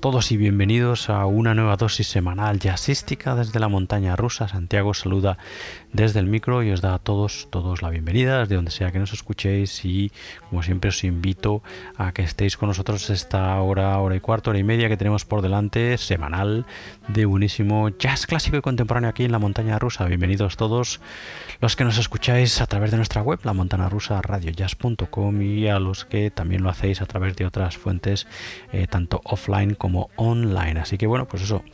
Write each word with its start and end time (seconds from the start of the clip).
Todos 0.00 0.30
y 0.30 0.36
bienvenidos 0.36 1.10
a 1.10 1.26
una 1.26 1.54
nueva 1.54 1.76
dosis 1.76 2.06
semanal 2.06 2.60
jazzística 2.60 3.34
desde 3.34 3.58
la 3.58 3.68
montaña 3.68 4.14
rusa. 4.14 4.46
Santiago 4.46 4.94
saluda 4.94 5.38
desde 5.92 6.20
el 6.20 6.26
micro 6.26 6.62
y 6.62 6.70
os 6.70 6.80
da 6.80 6.94
a 6.94 6.98
todos, 6.98 7.48
todos 7.50 7.82
la 7.82 7.90
bienvenida 7.90 8.40
desde 8.40 8.56
donde 8.56 8.70
sea 8.70 8.92
que 8.92 8.98
nos 8.98 9.12
escuchéis 9.12 9.84
y 9.84 10.12
como 10.50 10.62
siempre 10.62 10.90
os 10.90 11.02
invito 11.04 11.62
a 11.96 12.12
que 12.12 12.22
estéis 12.22 12.56
con 12.56 12.68
nosotros 12.68 13.08
esta 13.10 13.60
hora, 13.60 13.98
hora 13.98 14.16
y 14.16 14.20
cuarto, 14.20 14.50
hora 14.50 14.58
y 14.58 14.64
media 14.64 14.88
que 14.88 14.96
tenemos 14.96 15.24
por 15.24 15.42
delante 15.42 15.96
semanal 15.98 16.66
de 17.08 17.24
buenísimo 17.24 17.88
jazz 17.90 18.26
clásico 18.26 18.56
y 18.56 18.60
contemporáneo 18.60 19.10
aquí 19.10 19.24
en 19.24 19.32
la 19.32 19.38
montaña 19.38 19.78
rusa. 19.78 20.04
Bienvenidos 20.04 20.56
todos 20.56 21.00
los 21.60 21.74
que 21.74 21.84
nos 21.84 21.98
escucháis 21.98 22.60
a 22.60 22.66
través 22.66 22.90
de 22.90 22.98
nuestra 22.98 23.22
web, 23.22 23.40
la 23.44 23.52
montana 23.52 23.88
rusa 23.88 24.20
radiojazz.com 24.20 25.42
y 25.42 25.68
a 25.68 25.78
los 25.78 26.04
que 26.04 26.30
también 26.30 26.62
lo 26.62 26.70
hacéis 26.70 27.00
a 27.00 27.06
través 27.06 27.36
de 27.36 27.46
otras 27.46 27.76
fuentes, 27.76 28.26
eh, 28.72 28.86
tanto 28.86 29.20
offline 29.24 29.74
como 29.74 30.10
online. 30.16 30.80
Así 30.80 30.98
que 30.98 31.06
bueno, 31.06 31.26
pues 31.26 31.42
eso. 31.42 31.64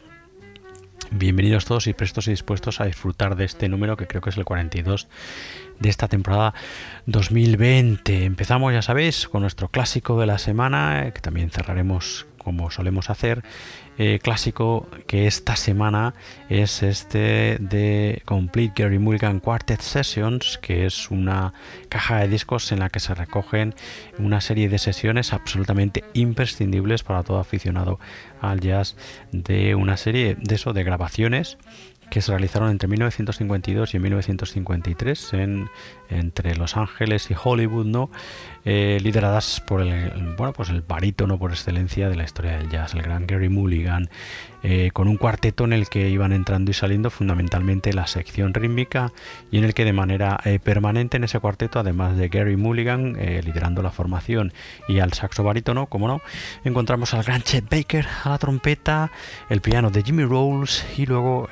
Bienvenidos 1.10 1.65
todos 1.65 1.87
y 1.87 1.92
prestos 1.92 2.26
y 2.28 2.31
dispuestos 2.31 2.81
a 2.81 2.87
disfrutar 2.87 3.37
de 3.37 3.44
este 3.44 3.69
número 3.69 3.97
que 3.97 4.06
creo 4.06 4.22
que 4.22 4.31
es 4.31 4.37
el 4.37 4.44
42 4.44 5.08
de 5.79 5.88
esta 5.88 6.08
temporada 6.08 6.55
2020. 7.06 8.25
Empezamos, 8.25 8.73
ya 8.73 8.82
sabéis, 8.82 9.29
con 9.29 9.43
nuestro 9.43 9.69
clásico 9.69 10.19
de 10.19 10.26
la 10.26 10.38
semana, 10.38 11.11
que 11.14 11.20
también 11.20 11.50
cerraremos 11.50 12.26
como 12.38 12.70
solemos 12.70 13.11
hacer, 13.11 13.43
eh, 13.96 14.19
clásico 14.23 14.88
que 15.06 15.26
esta 15.26 15.56
semana 15.56 16.14
es 16.49 16.82
este 16.82 17.58
de 17.61 18.23
Complete 18.25 18.82
Gary 18.82 18.99
Mulligan 18.99 19.41
Quartet 19.41 19.81
Sessions, 19.81 20.58
que 20.58 20.87
es 20.87 21.11
una 21.11 21.52
caja 21.88 22.19
de 22.19 22.29
discos 22.29 22.73
en 22.73 22.81
la 22.81 22.91
que 22.91 23.00
se 23.00 23.14
recogen 23.14 23.75
una 24.19 24.41
serie 24.41 24.69
de 24.69 24.79
sesiones 24.79 25.32
absolutamente 25.32 26.05
imprescindibles 26.14 27.02
para 27.02 27.23
todo 27.23 27.38
aficionado 27.38 28.00
al 28.41 28.61
jazz 28.61 28.96
de 29.32 29.75
una 29.75 29.96
serie 29.96 30.37
de 30.41 30.55
eso 30.55 30.73
de 30.73 30.85
grabaciones 30.85 31.56
que 32.11 32.20
se 32.20 32.31
realizaron 32.31 32.70
entre 32.70 32.88
1952 32.88 33.94
y 33.94 33.99
1953 33.99 35.32
en, 35.35 35.69
entre 36.11 36.55
Los 36.55 36.76
Ángeles 36.76 37.31
y 37.31 37.35
Hollywood, 37.43 37.87
¿no? 37.87 38.11
Eh, 38.66 38.99
lideradas 39.02 39.61
por 39.61 39.82
el, 39.82 40.34
bueno, 40.38 40.55
pues 40.55 40.70
el 40.70 40.81
barítono 40.81 41.38
por 41.38 41.50
excelencia 41.50 42.08
de 42.08 42.16
la 42.16 42.25
historia 42.25 42.56
del 42.56 42.70
jazz, 42.70 42.94
el 42.94 43.02
gran 43.02 43.26
Gary 43.26 43.50
Mulligan, 43.50 44.08
eh, 44.62 44.90
con 44.94 45.06
un 45.08 45.19
cuarteto 45.19 45.64
en 45.64 45.75
el 45.75 45.90
que 45.90 46.08
iban 46.08 46.32
entrando 46.32 46.70
y 46.70 46.75
saliendo 46.75 47.11
fundamentalmente 47.11 47.93
la 47.93 48.06
sección 48.06 48.55
rítmica 48.55 49.12
y 49.50 49.58
en 49.58 49.64
el 49.64 49.75
que 49.75 49.84
de 49.84 49.93
manera 49.93 50.40
eh, 50.46 50.58
permanente 50.58 51.19
en 51.19 51.25
ese 51.25 51.38
cuarteto, 51.40 51.78
además 51.78 52.16
de 52.16 52.28
Gary 52.28 52.56
Mulligan 52.56 53.19
liderando 53.44 53.82
la 53.82 53.90
formación 53.90 54.55
y 54.88 55.00
al 55.00 55.12
saxo 55.12 55.44
barítono, 55.44 55.87
como 55.87 56.08
no, 56.08 56.22
encontramos 56.64 57.12
al 57.12 57.22
gran 57.22 57.43
Chet 57.43 57.69
Baker 57.69 58.06
a 58.25 58.31
la 58.31 58.38
trompeta, 58.38 59.10
el 59.50 59.60
piano 59.60 59.90
de 59.90 60.02
Jimmy 60.02 60.25
Rolls 60.25 60.87
y 60.96 61.05
luego, 61.05 61.49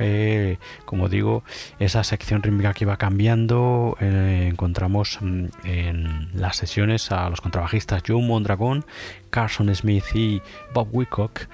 como 0.87 1.11
digo, 1.11 1.45
esa 1.79 2.05
sección 2.05 2.43
rítmica 2.43 2.73
que 2.73 2.85
iba 2.85 2.97
cambiando, 2.97 3.99
encontramos 4.01 5.19
mm, 5.21 5.45
en 5.65 6.29
las 6.35 6.57
sesiones 6.57 7.02
a 7.11 7.29
los 7.29 7.41
contrabajistas 7.41 8.03
Joe 8.07 8.23
Mondragón, 8.23 8.85
Carson 9.31 9.75
Smith 9.75 10.05
y 10.15 10.43
Bob 10.75 10.89
Wicock 10.93 11.47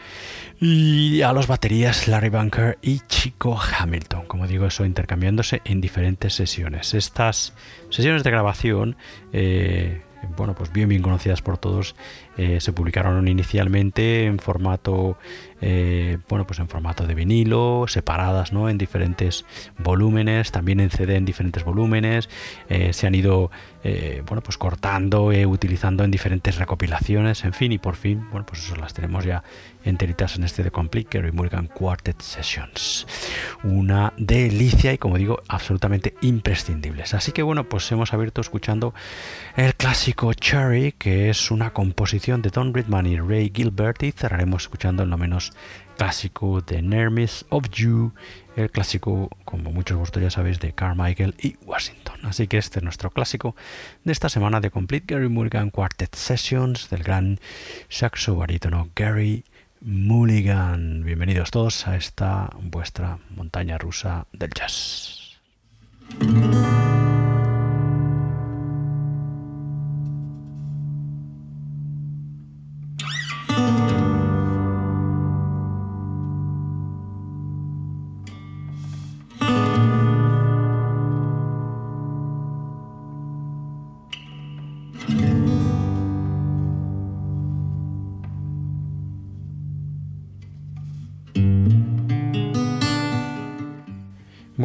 y 0.61 1.23
a 1.23 1.33
los 1.33 1.47
baterías 1.47 2.09
Larry 2.09 2.29
Bunker 2.29 2.79
y 2.83 3.00
Chico 3.06 3.59
Hamilton, 3.59 4.27
como 4.27 4.47
digo, 4.47 4.67
eso 4.67 4.85
intercambiándose 4.85 5.62
en 5.65 5.81
diferentes 5.81 6.35
sesiones. 6.35 6.95
Estas 6.95 7.55
sesiones 7.91 8.25
de 8.25 8.31
grabación, 8.31 8.97
eh, 9.33 10.03
bueno, 10.37 10.55
pues 10.55 10.73
bien 10.73 10.89
bien 10.89 11.03
conocidas 11.03 11.41
por 11.41 11.59
todos, 11.59 11.95
eh, 12.38 12.61
se 12.61 12.73
publicaron 12.73 13.26
inicialmente 13.26 14.25
en 14.25 14.38
formato 14.38 15.19
eh, 15.61 16.19
bueno 16.29 16.46
pues 16.46 16.61
en 16.61 16.69
formato 16.69 17.05
de 17.05 17.14
vinilo 17.14 17.87
separadas 17.88 18.52
¿no? 18.52 18.69
en 18.69 18.79
diferentes 18.79 19.44
volúmenes 19.76 20.52
también 20.52 20.79
en 20.79 20.90
CD 20.90 21.17
en 21.17 21.25
diferentes 21.25 21.64
volúmenes 21.64 22.29
eh, 22.69 22.93
se 22.93 23.08
han 23.08 23.17
ido 23.17 23.50
bueno 24.26 24.43
pues 24.43 24.58
cortando 24.58 25.31
utilizando 25.46 26.05
en 26.05 26.11
diferentes 26.11 26.56
recopilaciones 26.58 27.44
en 27.44 27.55
fin 27.55 27.73
y 27.73 27.79
por 27.79 27.96
fin 27.96 28.29
bueno 28.31 28.44
pues 28.44 28.62
eso 28.62 28.76
las 28.76 28.93
tenemos 28.93 29.25
ya 29.25 29.43
enteritas 29.88 30.37
en 30.37 30.44
este 30.44 30.62
The 30.62 30.70
Complete 30.70 31.19
Gary 31.19 31.32
Mulligan 31.32 31.67
Quartet 31.67 32.20
Sessions 32.20 33.06
una 33.64 34.12
delicia 34.17 34.93
y 34.93 34.99
como 34.99 35.19
digo 35.19 35.43
absolutamente 35.49 36.14
imprescindibles 36.20 37.14
así 37.14 37.32
que 37.32 37.43
bueno 37.43 37.69
pues 37.69 37.90
hemos 37.93 38.12
abierto 38.12 38.40
escuchando 38.40 38.94
el 39.56 39.75
clásico 39.75 40.32
Cherry 40.35 40.93
que 40.93 41.31
es 41.31 41.50
una 41.50 41.73
composición 41.73 42.43
de 42.43 42.50
Don 42.50 42.75
Ridman 42.75 43.06
y 43.06 43.19
Ray 43.19 43.52
Gilbert 43.55 44.02
y 44.02 44.12
cerraremos 44.12 44.62
escuchando 44.62 45.02
el 45.02 45.11
no 45.11 45.17
menos 45.17 45.52
clásico 45.99 46.61
de 46.61 46.81
Nermis 46.81 47.44
of 47.49 47.69
You, 47.70 48.12
el 48.56 48.70
clásico, 48.70 49.29
como 49.44 49.73
muchos 49.73 49.96
de 49.96 49.99
vosotros 49.99 50.23
ya 50.23 50.31
sabéis, 50.31 50.61
de 50.61 50.73
Carmichael 50.73 51.35
y 51.43 51.56
Washington. 51.67 52.20
Así 52.23 52.46
que 52.46 52.56
este 52.56 52.79
es 52.79 52.85
nuestro 52.85 53.11
clásico 53.11 53.56
de 54.05 54.12
esta 54.12 54.29
semana 54.29 54.61
de 54.61 54.70
Complete 54.70 55.12
Gary 55.12 55.29
Mulligan 55.29 55.70
Quartet 55.70 56.14
Sessions 56.14 56.88
del 56.88 57.02
gran 57.02 57.40
saxo 57.88 58.37
barítono 58.37 58.90
Gary 58.94 59.44
Mulligan. 59.80 61.04
Bienvenidos 61.04 61.50
todos 61.50 61.86
a 61.86 61.96
esta 61.96 62.50
vuestra 62.60 63.19
montaña 63.30 63.78
rusa 63.78 64.26
del 64.32 64.50
jazz. 64.50 65.38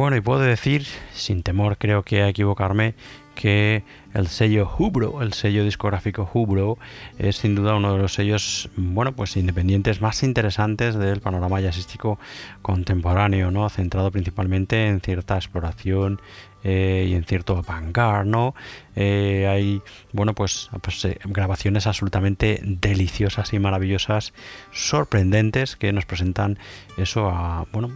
Bueno, 0.04 0.18
y 0.18 0.20
puedo 0.20 0.40
decir, 0.40 0.84
sin 1.14 1.42
temor 1.42 1.78
creo 1.78 2.02
que 2.02 2.20
a 2.20 2.28
equivocarme, 2.28 2.94
que 3.34 3.82
el 4.14 4.28
sello 4.28 4.70
Hubro, 4.78 5.22
el 5.22 5.32
sello 5.32 5.64
discográfico 5.64 6.30
Hubro, 6.32 6.78
es 7.18 7.36
sin 7.36 7.54
duda 7.54 7.74
uno 7.74 7.92
de 7.92 7.98
los 7.98 8.14
sellos, 8.14 8.70
bueno, 8.76 9.12
pues 9.12 9.36
independientes 9.36 10.00
más 10.00 10.22
interesantes 10.22 10.94
del 10.94 11.20
panorama 11.20 11.60
jazzístico 11.60 12.18
contemporáneo, 12.62 13.50
¿no? 13.50 13.68
Centrado 13.68 14.10
principalmente 14.10 14.86
en 14.86 15.00
cierta 15.00 15.34
exploración 15.36 16.20
eh, 16.66 17.08
y 17.10 17.14
en 17.14 17.24
cierto 17.24 17.62
vanguard, 17.62 18.26
¿no? 18.26 18.54
Eh, 18.96 19.46
hay, 19.46 19.82
bueno, 20.12 20.34
pues, 20.34 20.70
pues 20.80 21.04
eh, 21.04 21.18
grabaciones 21.24 21.86
absolutamente 21.86 22.60
deliciosas 22.62 23.52
y 23.52 23.58
maravillosas, 23.58 24.32
sorprendentes, 24.72 25.76
que 25.76 25.92
nos 25.92 26.06
presentan 26.06 26.58
eso 26.96 27.28
a, 27.28 27.66
bueno, 27.70 27.90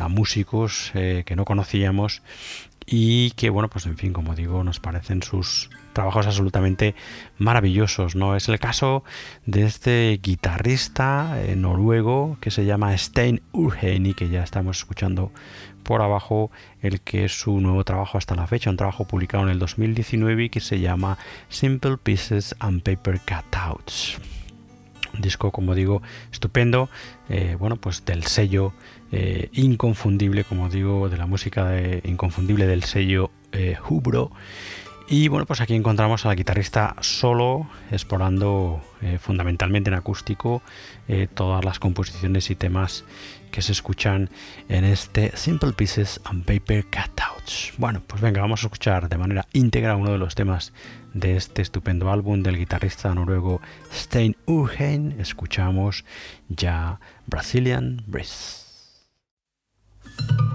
a 0.00 0.08
músicos 0.08 0.92
que 0.94 1.34
no 1.36 1.44
conocíamos 1.44 2.22
y 2.86 3.30
que 3.32 3.50
bueno 3.50 3.68
pues 3.68 3.86
en 3.86 3.96
fin 3.96 4.12
como 4.12 4.34
digo 4.34 4.62
nos 4.64 4.80
parecen 4.80 5.22
sus 5.22 5.70
trabajos 5.92 6.26
absolutamente 6.26 6.94
maravillosos 7.38 8.14
no 8.16 8.36
es 8.36 8.48
el 8.48 8.58
caso 8.58 9.04
de 9.46 9.64
este 9.64 10.20
guitarrista 10.22 11.40
eh, 11.42 11.56
noruego 11.56 12.36
que 12.40 12.50
se 12.50 12.64
llama 12.64 12.96
Stein 12.96 13.42
Urgen 13.52 14.06
y 14.06 14.14
que 14.14 14.28
ya 14.28 14.42
estamos 14.42 14.78
escuchando 14.78 15.32
por 15.82 16.02
abajo 16.02 16.50
el 16.80 17.00
que 17.00 17.26
es 17.26 17.38
su 17.38 17.60
nuevo 17.60 17.84
trabajo 17.84 18.18
hasta 18.18 18.34
la 18.34 18.46
fecha 18.46 18.70
un 18.70 18.76
trabajo 18.76 19.06
publicado 19.06 19.44
en 19.44 19.50
el 19.50 19.58
2019 19.58 20.44
y 20.44 20.50
que 20.50 20.60
se 20.60 20.80
llama 20.80 21.18
Simple 21.48 21.96
Pieces 21.98 22.56
and 22.58 22.82
Paper 22.82 23.20
Cutouts. 23.20 24.18
Un 25.14 25.20
disco 25.20 25.52
como 25.52 25.74
digo 25.74 26.02
estupendo 26.32 26.88
eh, 27.28 27.56
bueno 27.58 27.76
pues 27.76 28.04
del 28.04 28.24
sello 28.24 28.72
eh, 29.16 29.48
inconfundible, 29.52 30.42
como 30.42 30.68
digo, 30.68 31.08
de 31.08 31.16
la 31.16 31.26
música 31.26 31.70
inconfundible 32.02 32.66
del 32.66 32.82
sello 32.82 33.30
eh, 33.52 33.76
Hubro. 33.88 34.32
Y 35.06 35.28
bueno, 35.28 35.46
pues 35.46 35.60
aquí 35.60 35.76
encontramos 35.76 36.26
al 36.26 36.34
guitarrista 36.34 36.96
solo, 36.98 37.68
explorando 37.92 38.80
eh, 39.02 39.18
fundamentalmente 39.20 39.88
en 39.88 39.94
acústico 39.94 40.62
todas 41.34 41.64
las 41.64 41.78
composiciones 41.78 42.50
y 42.50 42.56
temas 42.56 43.04
que 43.52 43.62
se 43.62 43.70
escuchan 43.70 44.30
en 44.68 44.84
este 44.84 45.30
Simple 45.36 45.74
Pieces 45.74 46.20
and 46.24 46.44
Paper 46.44 46.84
Cutouts. 46.86 47.74
Bueno, 47.78 48.02
pues 48.04 48.20
venga, 48.20 48.40
vamos 48.40 48.64
a 48.64 48.66
escuchar 48.66 49.08
de 49.08 49.18
manera 49.18 49.46
íntegra 49.52 49.94
uno 49.94 50.10
de 50.10 50.18
los 50.18 50.34
temas 50.34 50.72
de 51.12 51.36
este 51.36 51.62
estupendo 51.62 52.10
álbum 52.10 52.42
del 52.42 52.58
guitarrista 52.58 53.14
noruego 53.14 53.60
Stein 53.92 54.36
Urgen. 54.46 55.20
Escuchamos 55.20 56.04
ya 56.48 56.98
Brazilian 57.26 58.02
Breeze. 58.08 58.63
Thank 60.16 60.40
you. 60.40 60.53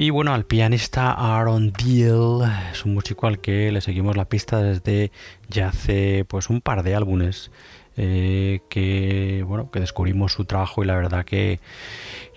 Y 0.00 0.10
bueno, 0.10 0.32
al 0.32 0.44
pianista 0.44 1.10
Aaron 1.10 1.72
Deal 1.72 2.48
es 2.72 2.84
un 2.84 2.94
músico 2.94 3.26
al 3.26 3.40
que 3.40 3.72
le 3.72 3.80
seguimos 3.80 4.16
la 4.16 4.26
pista 4.26 4.62
desde 4.62 5.10
ya 5.48 5.70
hace 5.70 6.24
pues 6.28 6.50
un 6.50 6.60
par 6.60 6.84
de 6.84 6.94
álbumes 6.94 7.50
eh, 7.96 8.60
que 8.70 9.44
bueno 9.44 9.72
que 9.72 9.80
descubrimos 9.80 10.34
su 10.34 10.44
trabajo 10.44 10.84
y 10.84 10.86
la 10.86 10.94
verdad 10.94 11.24
que 11.24 11.58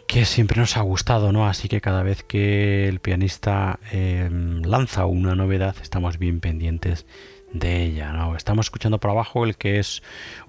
que 0.07 0.25
siempre 0.25 0.59
nos 0.59 0.75
ha 0.75 0.81
gustado, 0.81 1.31
¿no? 1.31 1.47
Así 1.47 1.69
que 1.69 1.81
cada 1.81 2.01
vez 2.01 2.23
que 2.23 2.87
el 2.87 2.99
pianista 2.99 3.79
em, 3.91 4.63
lanza 4.63 5.05
una 5.05 5.35
novedad 5.35 5.75
estamos 5.83 6.17
bien 6.17 6.39
pendientes 6.39 7.05
de 7.53 7.83
ella. 7.83 8.11
¿no? 8.11 8.35
Estamos 8.35 8.67
escuchando 8.67 8.99
por 8.99 9.11
abajo 9.11 9.45
el 9.45 9.57
que 9.57 9.79
es 9.79 10.01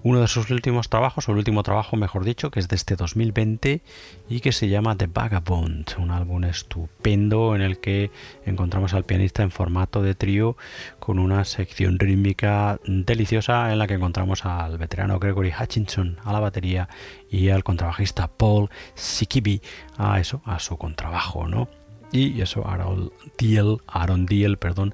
uno 0.03 0.21
de 0.21 0.27
sus 0.27 0.49
últimos 0.49 0.89
trabajos, 0.89 1.27
o 1.27 1.31
el 1.31 1.37
último 1.37 1.63
trabajo, 1.63 1.97
mejor 1.97 2.23
dicho, 2.23 2.51
que 2.51 2.59
es 2.59 2.67
de 2.67 2.75
este 2.75 2.95
2020 2.95 3.81
y 4.29 4.39
que 4.39 4.51
se 4.51 4.69
llama 4.69 4.97
The 4.97 5.07
Vagabond, 5.07 5.95
un 5.97 6.11
álbum 6.11 6.43
estupendo 6.45 7.55
en 7.55 7.61
el 7.61 7.79
que 7.79 8.11
encontramos 8.45 8.93
al 8.93 9.03
pianista 9.03 9.43
en 9.43 9.51
formato 9.51 10.01
de 10.01 10.15
trío 10.15 10.57
con 10.99 11.19
una 11.19 11.45
sección 11.45 11.99
rítmica 11.99 12.79
deliciosa 12.85 13.71
en 13.71 13.79
la 13.79 13.87
que 13.87 13.95
encontramos 13.95 14.45
al 14.45 14.77
veterano 14.77 15.19
Gregory 15.19 15.53
Hutchinson 15.59 16.17
a 16.23 16.33
la 16.33 16.39
batería 16.39 16.89
y 17.29 17.49
al 17.49 17.63
contrabajista 17.63 18.27
Paul 18.27 18.69
Sikibi 18.95 19.61
a 19.97 20.19
eso, 20.19 20.41
a 20.45 20.59
su 20.59 20.77
contrabajo, 20.77 21.47
¿no? 21.47 21.82
Y 22.13 22.39
eso 22.41 22.65
Aaron 22.67 23.11
Deal, 23.39 23.81
Aaron 23.87 24.27
Deal, 24.27 24.57
perdón, 24.57 24.93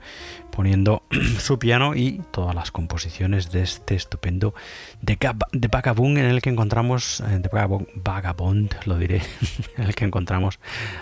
poniendo 0.50 1.04
su 1.40 1.60
piano 1.60 1.96
y 1.96 2.22
todas 2.32 2.56
las 2.56 2.72
composiciones 2.72 3.52
de 3.52 3.62
este 3.62 3.96
estupendo 3.96 4.56
Vagabond 5.02 6.18
en 6.18 6.26
el 6.26 6.42
que 6.42 6.50
encontramos 6.50 7.20
eh, 7.20 7.40
de 7.40 7.50
Vagabond, 7.96 8.74
lo 8.86 8.98
diré, 8.98 9.22
en 9.78 9.84
el 9.84 9.96
que 9.96 10.06
encontramos 10.06 10.60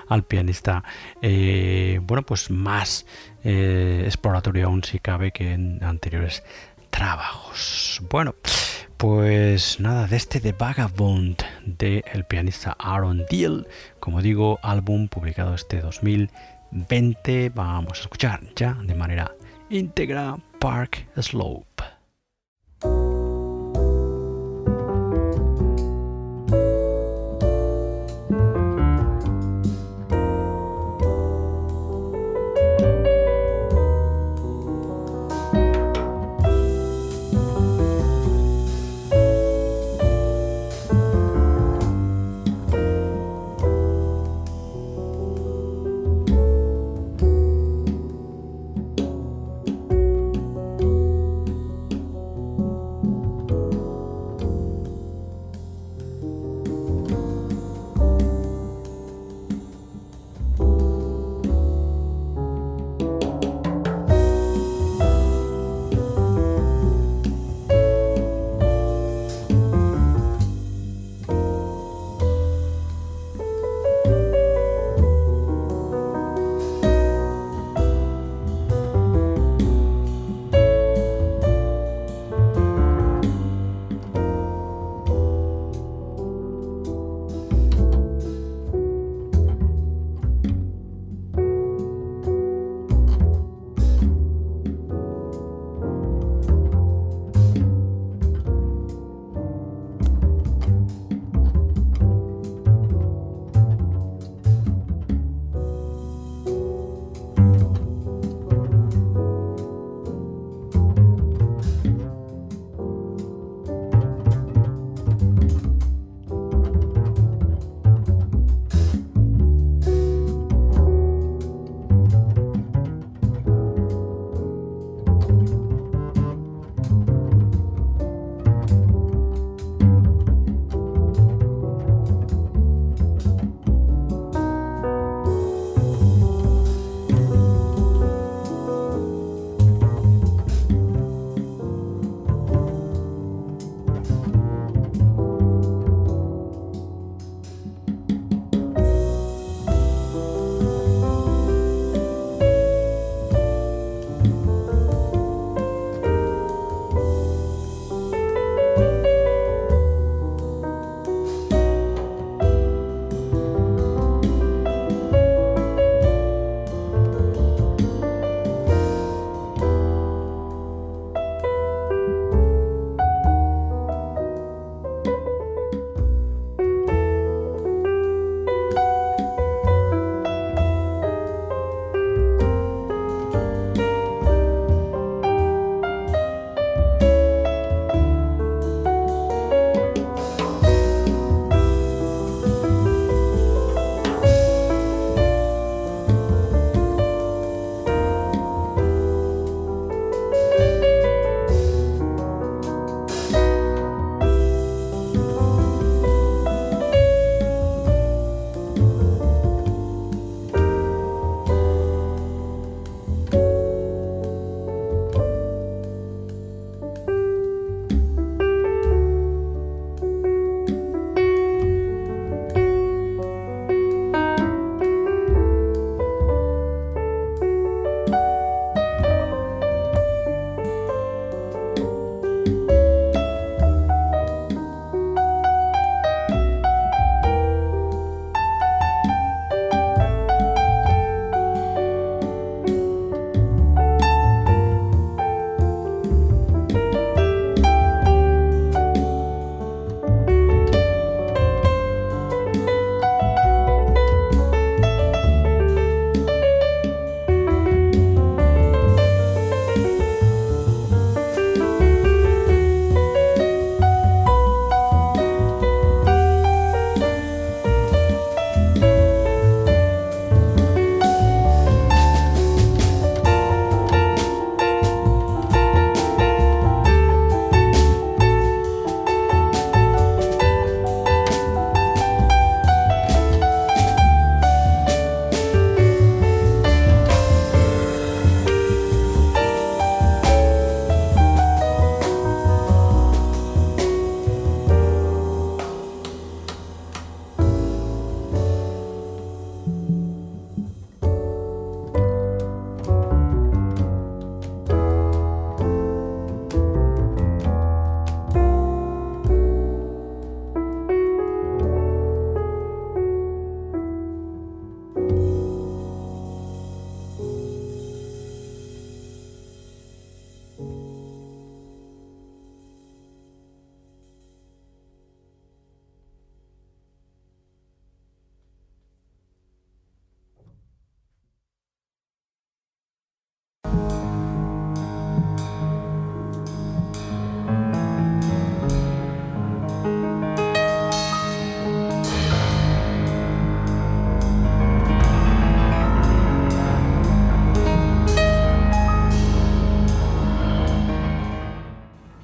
al 0.10 0.24
pianista 0.24 0.84
eh, 1.22 2.00
bueno 2.04 2.24
pues 2.24 2.50
más 2.50 3.06
eh, 3.44 4.02
exploratorio 4.06 4.66
aún 4.66 4.84
si 4.84 5.00
cabe 5.00 5.32
que 5.32 5.54
en 5.54 5.84
anteriores 5.84 6.44
trabajos. 6.90 8.02
Bueno, 8.10 8.36
pues 8.98 9.80
nada, 9.80 10.08
de 10.08 10.16
este 10.16 10.40
The 10.40 10.54
Vagabond 10.54 11.44
de 11.66 12.04
el 12.12 12.26
pianista 12.26 12.76
Aaron 12.80 13.26
Deal, 13.30 13.68
como 14.00 14.22
digo, 14.22 14.60
álbum 14.64 15.08
publicado 15.08 15.54
este 15.54 15.82
2020, 15.82 17.50
vamos 17.50 18.00
a 18.00 18.02
escuchar 18.02 18.42
ya 18.56 18.74
de 18.74 18.96
manera 18.96 19.32
íntegra 19.70 20.38
Park 20.60 21.08
Slope. 21.22 21.97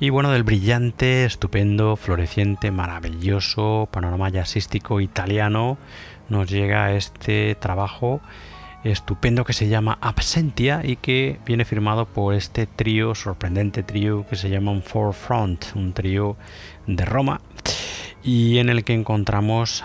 Y 0.04 0.10
bueno, 0.10 0.32
del 0.32 0.44
brillante, 0.44 1.24
estupendo, 1.24 1.96
floreciente, 1.96 2.72
maravilloso 2.72 3.88
panorama 3.90 4.28
jazzístico 4.28 5.00
italiano 5.00 5.78
nos 6.28 6.50
llega 6.50 6.92
este 6.92 7.56
trabajo 7.56 8.20
estupendo 8.84 9.46
que 9.46 9.54
se 9.54 9.70
llama 9.70 9.98
Absentia 10.02 10.82
y 10.84 10.98
que 10.98 11.40
viene 11.46 11.64
firmado 11.64 12.06
por 12.06 12.34
este 12.34 12.66
trío, 12.66 13.16
sorprendente 13.16 13.82
trío 13.82 14.28
que 14.28 14.36
se 14.36 14.50
llama 14.50 14.72
un 14.72 14.84
Forefront, 14.84 15.68
un 15.74 15.94
trío 15.94 16.36
de 16.86 17.06
Roma 17.06 17.40
y 18.22 18.58
en 18.58 18.68
el 18.68 18.84
que 18.84 18.96
encontramos 18.96 19.84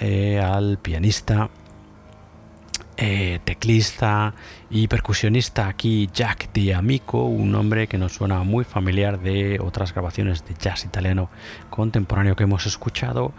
eh, 0.00 0.40
al 0.42 0.78
pianista 0.78 1.50
eh, 2.96 3.38
teclista 3.44 4.32
y 4.70 4.88
percusionista 4.88 5.68
aquí 5.68 6.10
Jack 6.12 6.50
Amico, 6.76 7.24
un 7.24 7.50
nombre 7.50 7.86
que 7.86 7.98
nos 7.98 8.12
suena 8.12 8.42
muy 8.42 8.64
familiar 8.64 9.20
de 9.20 9.58
otras 9.60 9.92
grabaciones 9.92 10.44
de 10.46 10.54
jazz 10.54 10.84
italiano 10.84 11.30
contemporáneo 11.70 12.36
que 12.36 12.44
hemos 12.44 12.66
escuchado. 12.66 13.32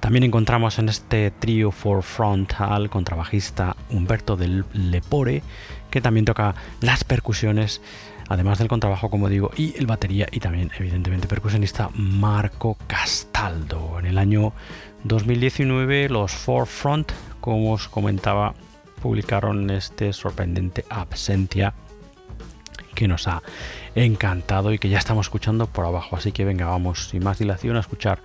También 0.00 0.24
encontramos 0.24 0.78
en 0.78 0.88
este 0.88 1.30
trío 1.30 1.70
for 1.70 2.02
front 2.02 2.52
al 2.58 2.90
contrabajista 2.90 3.76
Humberto 3.90 4.36
del 4.36 4.64
Lepore, 4.72 5.42
que 5.90 6.00
también 6.00 6.26
toca 6.26 6.54
las 6.80 7.04
percusiones 7.04 7.80
además 8.28 8.58
del 8.58 8.68
contrabajo, 8.68 9.10
como 9.10 9.28
digo, 9.28 9.50
y 9.56 9.74
el 9.78 9.86
batería 9.86 10.26
y 10.30 10.40
también, 10.40 10.70
evidentemente, 10.78 11.28
percusionista 11.28 11.90
Marco 11.94 12.76
Castaldo. 12.86 13.98
En 13.98 14.06
el 14.06 14.18
año 14.18 14.52
2019, 15.04 16.08
los 16.08 16.32
Forefront, 16.32 17.12
como 17.40 17.72
os 17.72 17.88
comentaba, 17.88 18.54
publicaron 19.04 19.68
este 19.68 20.14
sorprendente 20.14 20.86
Absentia 20.88 21.74
que 22.94 23.06
nos 23.06 23.28
ha 23.28 23.42
encantado 23.94 24.72
y 24.72 24.78
que 24.78 24.88
ya 24.88 24.96
estamos 24.96 25.26
escuchando 25.26 25.66
por 25.66 25.84
abajo. 25.84 26.16
Así 26.16 26.32
que 26.32 26.46
venga, 26.46 26.64
vamos 26.64 27.08
sin 27.08 27.22
más 27.22 27.38
dilación 27.38 27.76
a 27.76 27.80
escuchar 27.80 28.20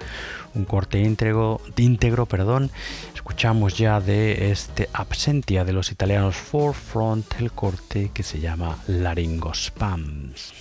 un 0.56 0.64
corte 0.64 1.02
íntegro, 1.02 1.60
íntegro 1.76 2.28
perdón. 2.28 2.72
Escuchamos 3.14 3.78
ya 3.78 4.00
de 4.00 4.52
este 4.52 4.88
Absentia 4.94 5.66
de 5.66 5.74
los 5.74 5.92
italianos 5.92 6.38
Forefront 6.38 7.26
el 7.42 7.52
corte 7.52 8.12
que 8.14 8.24
se 8.24 8.40
llama 8.40 8.78
Laringospams. 8.88 10.59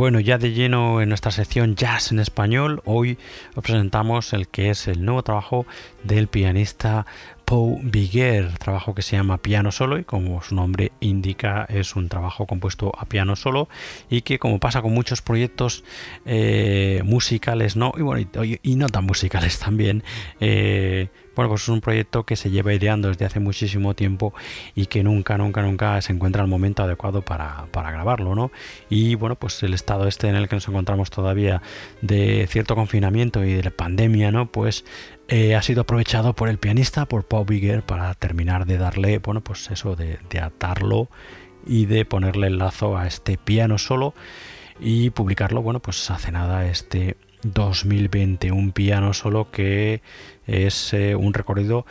Bueno, 0.00 0.18
ya 0.18 0.38
de 0.38 0.52
lleno 0.52 1.02
en 1.02 1.10
nuestra 1.10 1.30
sección 1.30 1.76
Jazz 1.76 2.10
en 2.10 2.20
Español, 2.20 2.80
hoy 2.86 3.18
os 3.54 3.62
presentamos 3.62 4.32
el 4.32 4.48
que 4.48 4.70
es 4.70 4.88
el 4.88 5.04
nuevo 5.04 5.22
trabajo 5.22 5.66
del 6.04 6.26
pianista 6.26 7.04
Paul 7.50 7.80
Biguer, 7.82 8.56
trabajo 8.58 8.94
que 8.94 9.02
se 9.02 9.16
llama 9.16 9.38
Piano 9.38 9.72
Solo 9.72 9.98
y 9.98 10.04
como 10.04 10.40
su 10.40 10.54
nombre 10.54 10.92
indica 11.00 11.66
es 11.68 11.96
un 11.96 12.08
trabajo 12.08 12.46
compuesto 12.46 12.92
a 12.96 13.06
piano 13.06 13.34
solo 13.34 13.68
y 14.08 14.22
que 14.22 14.38
como 14.38 14.60
pasa 14.60 14.82
con 14.82 14.94
muchos 14.94 15.20
proyectos 15.20 15.82
eh, 16.26 17.02
musicales, 17.04 17.74
¿no? 17.74 17.92
Y, 17.96 18.02
bueno, 18.02 18.24
y, 18.62 18.76
no 18.76 18.88
tan 18.88 19.04
musicales 19.04 19.58
también, 19.64 20.04
eh, 20.38 21.08
bueno, 21.34 21.48
pues 21.48 21.62
es 21.62 21.68
un 21.70 21.80
proyecto 21.80 22.24
que 22.24 22.36
se 22.36 22.50
lleva 22.50 22.72
ideando 22.72 23.08
desde 23.08 23.24
hace 23.24 23.40
muchísimo 23.40 23.94
tiempo 23.94 24.32
y 24.76 24.86
que 24.86 25.02
nunca, 25.02 25.36
nunca, 25.36 25.62
nunca 25.62 26.00
se 26.02 26.12
encuentra 26.12 26.42
el 26.42 26.48
momento 26.48 26.84
adecuado 26.84 27.22
para, 27.22 27.66
para 27.72 27.90
grabarlo, 27.90 28.36
¿no? 28.36 28.52
Y 28.88 29.16
bueno, 29.16 29.34
pues 29.34 29.60
el 29.64 29.74
estado 29.74 30.06
este 30.06 30.28
en 30.28 30.36
el 30.36 30.48
que 30.48 30.54
nos 30.54 30.68
encontramos 30.68 31.10
todavía 31.10 31.62
de 32.00 32.46
cierto 32.48 32.76
confinamiento 32.76 33.44
y 33.44 33.54
de 33.54 33.64
la 33.64 33.70
pandemia, 33.70 34.30
¿no? 34.30 34.52
Pues 34.52 34.84
eh, 35.32 35.54
ha 35.54 35.62
sido 35.62 35.82
aprovechado 35.82 36.34
por 36.34 36.48
el 36.48 36.58
pianista, 36.58 37.06
por 37.06 37.24
Paul 37.24 37.46
Bigger, 37.46 37.84
para 37.84 38.12
terminar 38.14 38.66
de 38.66 38.78
darle, 38.78 39.18
bueno, 39.18 39.42
pues 39.42 39.70
eso, 39.70 39.94
de, 39.94 40.18
atarlo 40.40 41.08
y 41.64 41.86
de 41.86 42.04
ponerle 42.04 42.48
el 42.48 42.58
lazo 42.58 42.98
a 42.98 43.06
este 43.06 43.38
piano 43.38 43.78
solo 43.78 44.12
y 44.80 45.10
publicarlo, 45.10 45.62
bueno, 45.62 45.78
pues 45.78 46.10
hace 46.10 46.32
nada 46.32 46.66
este 46.66 47.16
2020, 47.44 48.50
un 48.50 48.72
piano 48.72 49.14
solo 49.14 49.52
que 49.52 50.02
es 50.48 50.92
eh, 50.94 51.14
un 51.14 51.32
recorrido 51.32 51.86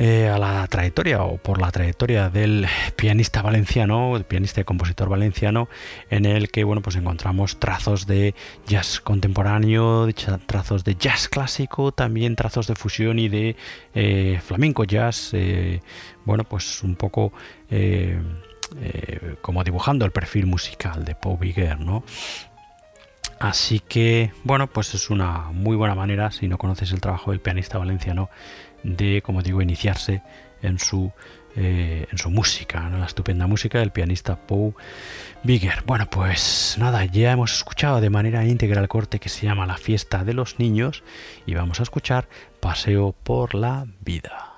eh, 0.00 0.28
a 0.28 0.38
la 0.38 0.64
trayectoria 0.68 1.24
o 1.24 1.38
por 1.38 1.60
la 1.60 1.72
trayectoria 1.72 2.30
del 2.30 2.68
pianista 2.94 3.42
valenciano, 3.42 4.16
el 4.16 4.24
pianista 4.24 4.60
y 4.60 4.64
compositor 4.64 5.08
valenciano, 5.08 5.68
en 6.08 6.24
el 6.24 6.50
que 6.50 6.62
bueno 6.62 6.82
pues 6.82 6.94
encontramos 6.94 7.58
trazos 7.58 8.06
de 8.06 8.32
jazz 8.64 9.00
contemporáneo, 9.00 10.06
trazos 10.46 10.84
de 10.84 10.94
jazz 10.94 11.28
clásico, 11.28 11.90
también 11.90 12.36
trazos 12.36 12.68
de 12.68 12.76
fusión 12.76 13.18
y 13.18 13.28
de 13.28 13.56
eh, 13.92 14.40
flamenco 14.40 14.84
jazz, 14.84 15.30
eh, 15.32 15.82
bueno 16.24 16.44
pues 16.44 16.84
un 16.84 16.94
poco 16.94 17.32
como 19.40 19.64
dibujando 19.64 20.04
el 20.04 20.12
perfil 20.12 20.46
musical 20.46 21.04
de 21.04 21.14
Paul 21.14 21.38
Biguer, 21.38 21.80
¿no? 21.80 22.04
Así 23.38 23.78
que, 23.78 24.32
bueno, 24.42 24.66
pues 24.66 24.94
es 24.94 25.10
una 25.10 25.50
muy 25.52 25.76
buena 25.76 25.94
manera, 25.94 26.32
si 26.32 26.48
no 26.48 26.58
conoces 26.58 26.90
el 26.90 27.00
trabajo 27.00 27.30
del 27.30 27.40
pianista 27.40 27.78
valenciano, 27.78 28.30
de, 28.82 29.22
como 29.22 29.42
digo, 29.42 29.62
iniciarse 29.62 30.22
en 30.62 30.78
su, 30.78 31.12
eh, 31.56 32.06
en 32.10 32.18
su 32.18 32.30
música, 32.30 32.88
la 32.90 33.06
estupenda 33.06 33.46
música 33.46 33.78
del 33.78 33.90
pianista 33.90 34.36
Paul 34.36 34.74
Bigger. 35.42 35.82
Bueno, 35.86 36.08
pues 36.10 36.76
nada, 36.78 37.04
ya 37.04 37.32
hemos 37.32 37.54
escuchado 37.54 38.00
de 38.00 38.10
manera 38.10 38.44
íntegra 38.44 38.80
el 38.80 38.88
corte 38.88 39.18
que 39.18 39.28
se 39.28 39.46
llama 39.46 39.66
La 39.66 39.76
fiesta 39.76 40.24
de 40.24 40.34
los 40.34 40.58
niños 40.58 41.02
y 41.46 41.54
vamos 41.54 41.80
a 41.80 41.84
escuchar 41.84 42.28
Paseo 42.60 43.14
por 43.22 43.54
la 43.54 43.86
vida. 44.00 44.57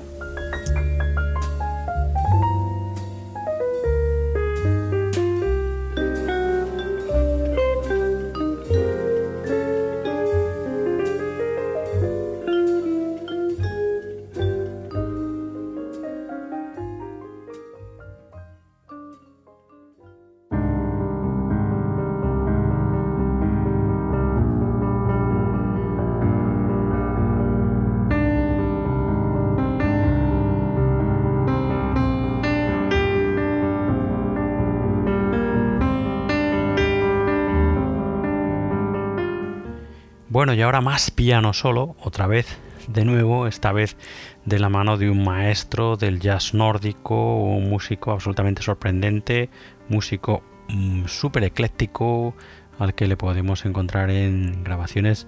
Y 40.61 40.63
ahora 40.63 40.79
más 40.79 41.09
piano 41.09 41.53
solo, 41.53 41.95
otra 42.03 42.27
vez, 42.27 42.59
de 42.87 43.03
nuevo, 43.03 43.47
esta 43.47 43.71
vez 43.71 43.97
de 44.45 44.59
la 44.59 44.69
mano 44.69 44.99
de 44.99 45.09
un 45.09 45.23
maestro 45.23 45.97
del 45.97 46.19
jazz 46.19 46.53
nórdico, 46.53 47.37
un 47.37 47.67
músico 47.67 48.11
absolutamente 48.11 48.61
sorprendente, 48.61 49.49
músico 49.89 50.43
mm, 50.69 51.05
súper 51.07 51.45
ecléctico, 51.45 52.35
al 52.77 52.93
que 52.93 53.07
le 53.07 53.17
podemos 53.17 53.65
encontrar 53.65 54.11
en 54.11 54.63
grabaciones 54.63 55.25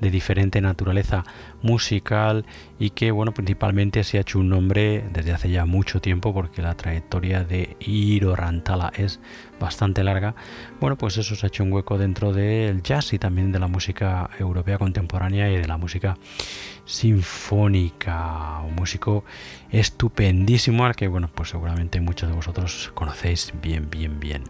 de 0.00 0.10
diferente 0.10 0.60
naturaleza 0.60 1.24
musical 1.62 2.44
y 2.78 2.90
que 2.90 3.10
bueno 3.10 3.32
principalmente 3.32 4.04
se 4.04 4.18
ha 4.18 4.20
hecho 4.20 4.38
un 4.38 4.48
nombre 4.48 5.04
desde 5.12 5.32
hace 5.32 5.50
ya 5.50 5.64
mucho 5.64 6.00
tiempo 6.00 6.34
porque 6.34 6.62
la 6.62 6.74
trayectoria 6.74 7.44
de 7.44 7.76
Iro 7.80 8.36
Rantala 8.36 8.92
es 8.96 9.20
bastante 9.58 10.04
larga. 10.04 10.34
Bueno 10.80 10.96
pues 10.96 11.16
eso 11.16 11.34
se 11.34 11.46
ha 11.46 11.48
hecho 11.48 11.64
un 11.64 11.72
hueco 11.72 11.98
dentro 11.98 12.32
del 12.32 12.82
jazz 12.82 13.12
y 13.12 13.18
también 13.18 13.52
de 13.52 13.58
la 13.58 13.68
música 13.68 14.28
europea 14.38 14.78
contemporánea 14.78 15.50
y 15.50 15.56
de 15.56 15.66
la 15.66 15.76
música 15.76 16.18
sinfónica. 16.84 18.60
Un 18.60 18.74
músico 18.74 19.24
estupendísimo 19.70 20.84
al 20.84 20.94
que 20.94 21.08
bueno 21.08 21.30
pues 21.34 21.50
seguramente 21.50 22.00
muchos 22.00 22.28
de 22.28 22.36
vosotros 22.36 22.92
conocéis 22.94 23.52
bien 23.62 23.88
bien 23.90 24.20
bien 24.20 24.44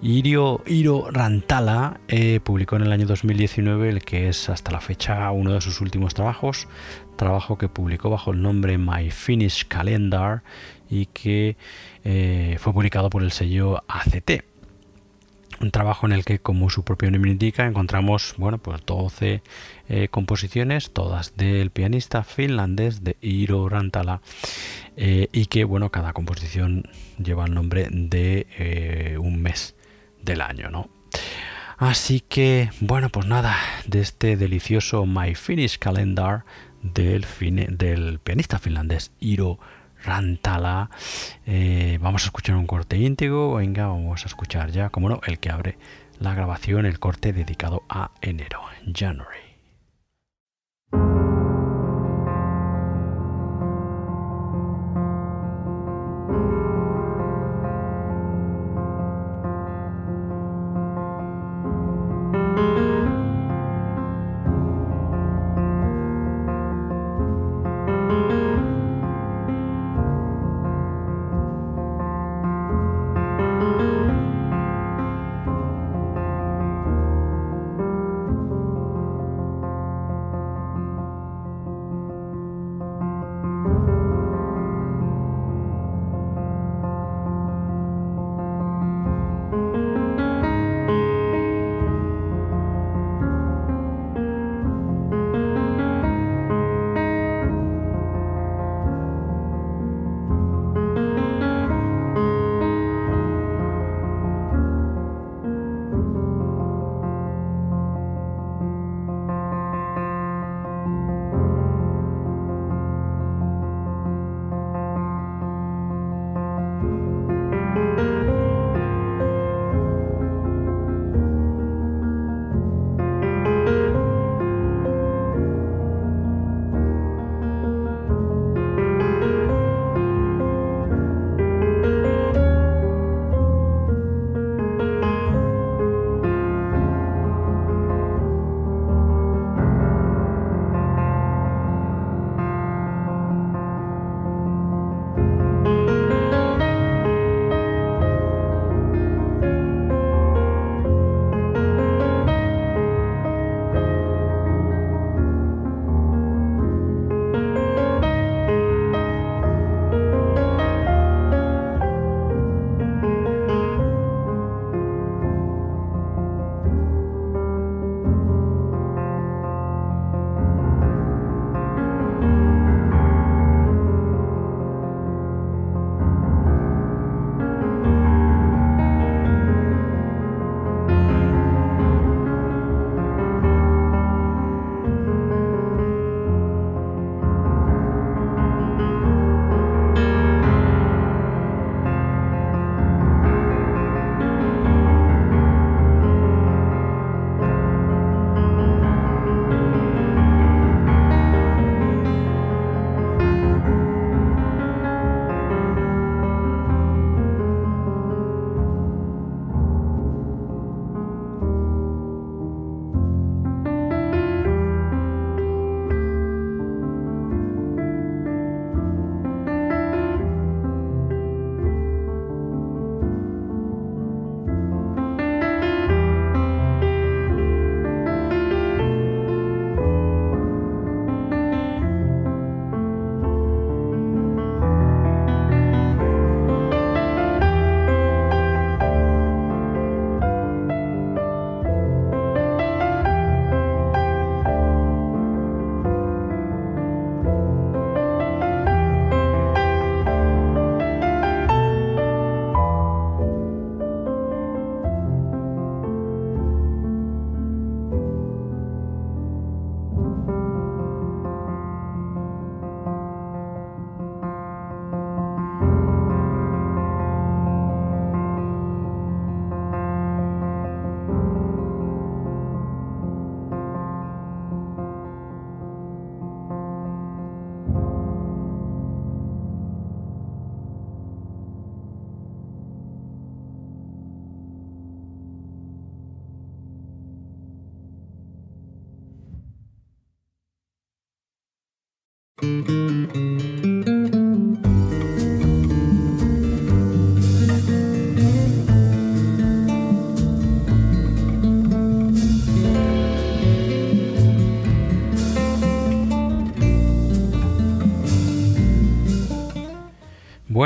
Irio, 0.00 0.62
Iro 0.64 1.10
Rantala 1.10 1.98
eh, 2.06 2.38
publicó 2.44 2.76
en 2.76 2.82
el 2.82 2.92
año 2.92 3.06
2019 3.06 3.88
el 3.88 4.04
que 4.04 4.28
es 4.28 4.48
hasta 4.48 4.70
la 4.70 4.80
fecha 4.80 5.28
uno 5.32 5.52
de 5.54 5.60
sus 5.60 5.80
últimos 5.80 6.14
trabajos, 6.14 6.68
trabajo 7.16 7.58
que 7.58 7.68
publicó 7.68 8.08
bajo 8.08 8.30
el 8.30 8.40
nombre 8.40 8.78
My 8.78 9.10
Finnish 9.10 9.66
Calendar 9.66 10.44
y 10.88 11.06
que 11.06 11.56
eh, 12.04 12.56
fue 12.60 12.72
publicado 12.72 13.10
por 13.10 13.24
el 13.24 13.32
sello 13.32 13.82
ACT. 13.88 14.44
Un 15.60 15.72
trabajo 15.72 16.06
en 16.06 16.12
el 16.12 16.24
que, 16.24 16.38
como 16.38 16.70
su 16.70 16.84
propio 16.84 17.10
nombre 17.10 17.32
indica, 17.32 17.66
encontramos 17.66 18.36
bueno, 18.38 18.58
pues 18.58 18.80
12 18.86 19.42
eh, 19.88 20.08
composiciones, 20.08 20.92
todas 20.92 21.36
del 21.36 21.70
pianista 21.70 22.22
finlandés 22.22 23.02
de 23.02 23.16
Iro 23.20 23.68
Rantala, 23.68 24.20
y 24.96 25.46
que 25.46 25.64
bueno, 25.64 25.90
cada 25.90 26.12
composición 26.12 26.88
lleva 27.22 27.46
el 27.46 27.54
nombre 27.54 27.88
de 27.90 29.16
un 29.20 29.42
mes 29.42 29.74
del 30.28 30.42
año, 30.42 30.70
¿no? 30.70 30.88
Así 31.78 32.20
que, 32.20 32.70
bueno, 32.80 33.08
pues 33.08 33.26
nada, 33.26 33.56
de 33.86 34.00
este 34.00 34.36
delicioso 34.36 35.06
My 35.06 35.34
Finnish 35.34 35.78
Calendar 35.78 36.44
del, 36.82 38.20
pianista 38.22 38.58
finlandés 38.58 39.12
Iro 39.20 39.58
Rantala, 40.04 40.90
eh, 41.46 41.98
vamos 42.00 42.22
a 42.22 42.26
escuchar 42.26 42.56
un 42.56 42.66
corte 42.66 42.98
íntegro, 42.98 43.54
venga, 43.54 43.86
vamos 43.86 44.24
a 44.24 44.26
escuchar 44.26 44.70
ya, 44.70 44.90
como 44.90 45.08
no, 45.08 45.20
el 45.26 45.38
que 45.38 45.50
abre 45.50 45.78
la 46.20 46.34
grabación, 46.34 46.84
el 46.84 46.98
corte 46.98 47.32
dedicado 47.32 47.84
a 47.88 48.10
enero, 48.20 48.60
January. 48.94 49.47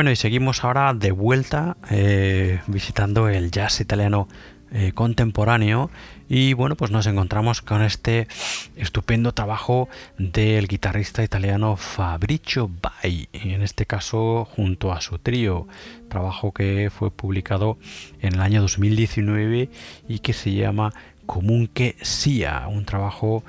Bueno, 0.02 0.10
y 0.10 0.16
seguimos 0.16 0.64
ahora 0.64 0.94
de 0.94 1.12
vuelta 1.12 1.76
eh, 1.88 2.58
visitando 2.66 3.28
el 3.28 3.52
jazz 3.52 3.80
italiano 3.80 4.26
eh, 4.72 4.90
contemporáneo. 4.96 5.92
Y 6.28 6.54
bueno 6.54 6.74
pues 6.74 6.90
nos 6.90 7.06
encontramos 7.06 7.62
con 7.62 7.82
este 7.82 8.26
estupendo 8.74 9.32
trabajo 9.32 9.88
del 10.18 10.66
guitarrista 10.66 11.22
italiano 11.22 11.76
Fabricio 11.76 12.68
Bai 12.82 13.28
en 13.32 13.62
este 13.62 13.86
caso 13.86 14.44
junto 14.44 14.92
a 14.92 15.00
su 15.00 15.20
trío. 15.20 15.68
Trabajo 16.08 16.50
que 16.50 16.90
fue 16.90 17.12
publicado 17.12 17.78
en 18.22 18.34
el 18.34 18.40
año 18.40 18.60
2019 18.60 19.70
y 20.08 20.18
que 20.18 20.32
se 20.32 20.52
llama 20.52 20.92
Común 21.26 21.68
que 21.68 21.94
Sia, 22.02 22.66
un 22.66 22.86
trabajo 22.86 23.44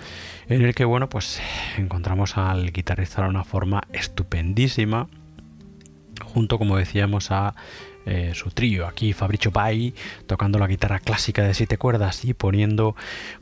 en 0.48 0.62
el 0.62 0.76
que 0.76 0.86
bueno 0.86 1.10
pues 1.10 1.42
encontramos 1.80 2.38
al 2.38 2.72
guitarrista 2.72 3.24
de 3.24 3.30
una 3.30 3.44
forma 3.44 3.82
estupendísima 3.92 5.08
junto 6.24 6.58
como 6.58 6.78
decíamos 6.78 7.32
a 7.32 7.56
eh, 8.06 8.32
su 8.34 8.50
trío. 8.52 8.86
Aquí 8.86 9.14
Fabricio 9.14 9.52
Pai 9.52 9.94
tocando 10.28 10.60
la 10.60 10.68
guitarra 10.68 11.00
clásica 11.00 11.44
de 11.44 11.54
siete 11.54 11.78
cuerdas 11.78 12.26
y 12.26 12.34
poniendo 12.34 12.96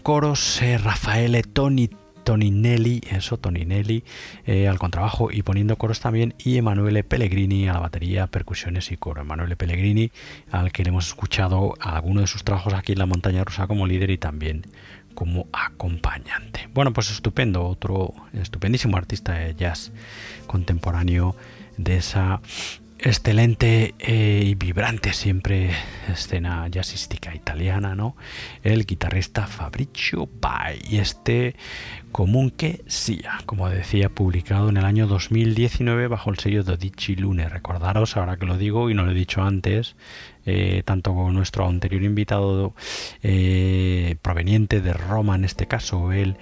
coros 0.03 0.61
eh, 0.61 0.77
Rafaele 0.77 1.41
Toni 1.41 1.89
Toninelli, 2.23 3.01
eso, 3.09 3.37
Toninelli 3.37 4.03
eh, 4.45 4.67
al 4.67 4.77
contrabajo 4.77 5.31
y 5.31 5.41
poniendo 5.41 5.77
coros 5.77 5.99
también 5.99 6.35
y 6.37 6.57
Emanuele 6.57 7.03
Pellegrini 7.03 7.67
a 7.67 7.73
la 7.73 7.79
batería, 7.79 8.27
percusiones 8.27 8.91
y 8.91 8.97
coro. 8.97 9.21
Emanuele 9.21 9.55
Pellegrini 9.55 10.11
al 10.51 10.71
que 10.71 10.83
le 10.83 10.89
hemos 10.89 11.07
escuchado 11.07 11.73
alguno 11.79 12.21
de 12.21 12.27
sus 12.27 12.43
trabajos 12.43 12.73
aquí 12.73 12.91
en 12.91 12.99
la 12.99 13.05
montaña 13.05 13.43
rusa 13.43 13.67
como 13.67 13.87
líder 13.87 14.11
y 14.11 14.17
también 14.17 14.67
como 15.13 15.47
acompañante. 15.51 16.69
Bueno, 16.73 16.93
pues 16.93 17.11
estupendo, 17.11 17.65
otro 17.65 18.13
estupendísimo 18.33 18.97
artista 18.97 19.33
de 19.33 19.55
jazz 19.55 19.91
contemporáneo 20.47 21.35
de 21.77 21.97
esa 21.97 22.41
excelente 23.03 23.95
eh, 23.99 24.43
y 24.45 24.55
vibrante 24.55 25.13
siempre 25.13 25.71
escena 26.07 26.67
jazzística 26.69 27.33
italiana, 27.33 27.95
¿no? 27.95 28.15
El 28.63 28.85
guitarrista 28.85 29.47
Fabricio 29.47 30.27
Pai 30.27 30.79
y 30.87 30.97
este 30.97 31.55
común 32.11 32.51
que 32.51 32.83
sia, 32.87 33.39
como 33.45 33.69
decía, 33.69 34.09
publicado 34.09 34.69
en 34.69 34.77
el 34.77 34.85
año 34.85 35.07
2019 35.07 36.07
bajo 36.07 36.29
el 36.29 36.37
sello 36.37 36.63
Dodici 36.63 37.15
Lune. 37.15 37.49
Recordaros, 37.49 38.17
ahora 38.17 38.37
que 38.37 38.45
lo 38.45 38.57
digo 38.57 38.89
y 38.89 38.93
no 38.93 39.03
lo 39.03 39.11
he 39.11 39.15
dicho 39.15 39.41
antes, 39.41 39.95
eh, 40.45 40.83
tanto 40.85 41.15
con 41.15 41.33
nuestro 41.33 41.67
anterior 41.67 42.03
invitado 42.03 42.75
eh, 43.23 44.15
proveniente 44.21 44.81
de 44.81 44.93
Roma, 44.93 45.35
en 45.35 45.45
este 45.45 45.67
caso, 45.67 46.11
él 46.11 46.37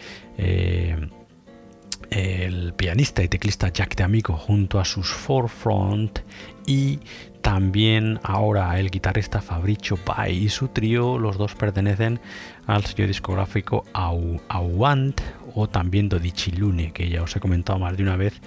el 2.11 2.73
pianista 2.73 3.23
y 3.23 3.27
teclista 3.27 3.69
Jack 3.69 3.95
de 3.95 4.03
Amigo 4.03 4.35
junto 4.35 4.79
a 4.79 4.85
sus 4.85 5.09
Forefront 5.09 6.19
y 6.65 6.99
también 7.41 8.19
ahora 8.23 8.79
el 8.79 8.89
guitarrista 8.89 9.41
Fabricio 9.41 9.97
Pai 9.97 10.35
y 10.35 10.49
su 10.49 10.67
trío, 10.69 11.17
los 11.17 11.37
dos 11.37 11.55
pertenecen 11.55 12.19
al 12.67 12.85
sello 12.85 13.07
discográfico 13.07 13.85
Auant 13.93 15.21
o 15.55 15.67
también 15.67 16.09
Dodici 16.09 16.51
Lune, 16.51 16.91
que 16.91 17.09
ya 17.09 17.23
os 17.23 17.35
he 17.35 17.39
comentado 17.39 17.79
más 17.79 17.97
de 17.97 18.03
una 18.03 18.17
vez 18.17 18.39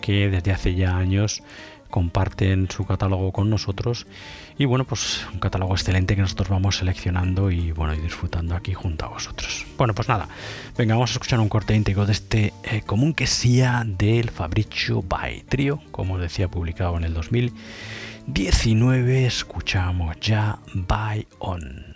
que 0.00 0.28
desde 0.28 0.52
hace 0.52 0.74
ya 0.74 0.96
años 0.96 1.42
comparten 1.90 2.68
su 2.70 2.84
catálogo 2.84 3.32
con 3.32 3.50
nosotros 3.50 4.06
y 4.58 4.64
bueno 4.64 4.84
pues 4.84 5.26
un 5.32 5.40
catálogo 5.40 5.74
excelente 5.74 6.14
que 6.14 6.22
nosotros 6.22 6.48
vamos 6.48 6.76
seleccionando 6.76 7.50
y 7.50 7.72
bueno 7.72 7.94
y 7.94 7.98
disfrutando 7.98 8.54
aquí 8.54 8.74
junto 8.74 9.06
a 9.06 9.08
vosotros. 9.08 9.66
Bueno 9.76 9.92
pues 9.94 10.08
nada 10.08 10.28
venga 10.76 10.94
vamos 10.94 11.10
a 11.10 11.14
escuchar 11.14 11.40
un 11.40 11.48
corte 11.48 11.74
íntegro 11.74 12.06
de 12.06 12.12
este 12.12 12.52
eh, 12.64 12.82
común 12.82 13.14
que 13.14 13.26
sea 13.26 13.82
del 13.86 14.30
Fabricio 14.30 15.02
by 15.02 15.42
Trio 15.48 15.82
como 15.90 16.14
os 16.14 16.20
decía 16.20 16.46
publicado 16.48 16.96
en 16.96 17.02
el 17.04 17.14
2019 17.14 19.26
escuchamos 19.26 20.16
ya 20.20 20.58
By 20.74 21.26
On 21.38 21.91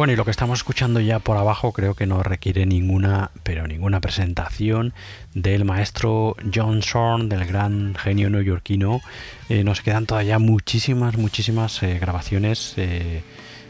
Bueno, 0.00 0.14
y 0.14 0.16
lo 0.16 0.24
que 0.24 0.30
estamos 0.30 0.60
escuchando 0.60 0.98
ya 1.00 1.18
por 1.18 1.36
abajo 1.36 1.74
creo 1.74 1.94
que 1.94 2.06
no 2.06 2.22
requiere 2.22 2.64
ninguna, 2.64 3.32
pero 3.42 3.66
ninguna 3.66 4.00
presentación 4.00 4.94
del 5.34 5.66
maestro 5.66 6.36
John 6.54 6.80
Zorn, 6.80 7.28
del 7.28 7.44
gran 7.44 7.94
genio 7.94 8.30
neoyorquino. 8.30 9.02
Eh, 9.50 9.62
nos 9.62 9.82
quedan 9.82 10.06
todavía 10.06 10.38
muchísimas, 10.38 11.18
muchísimas 11.18 11.82
eh, 11.82 11.98
grabaciones 11.98 12.72
eh, 12.78 13.20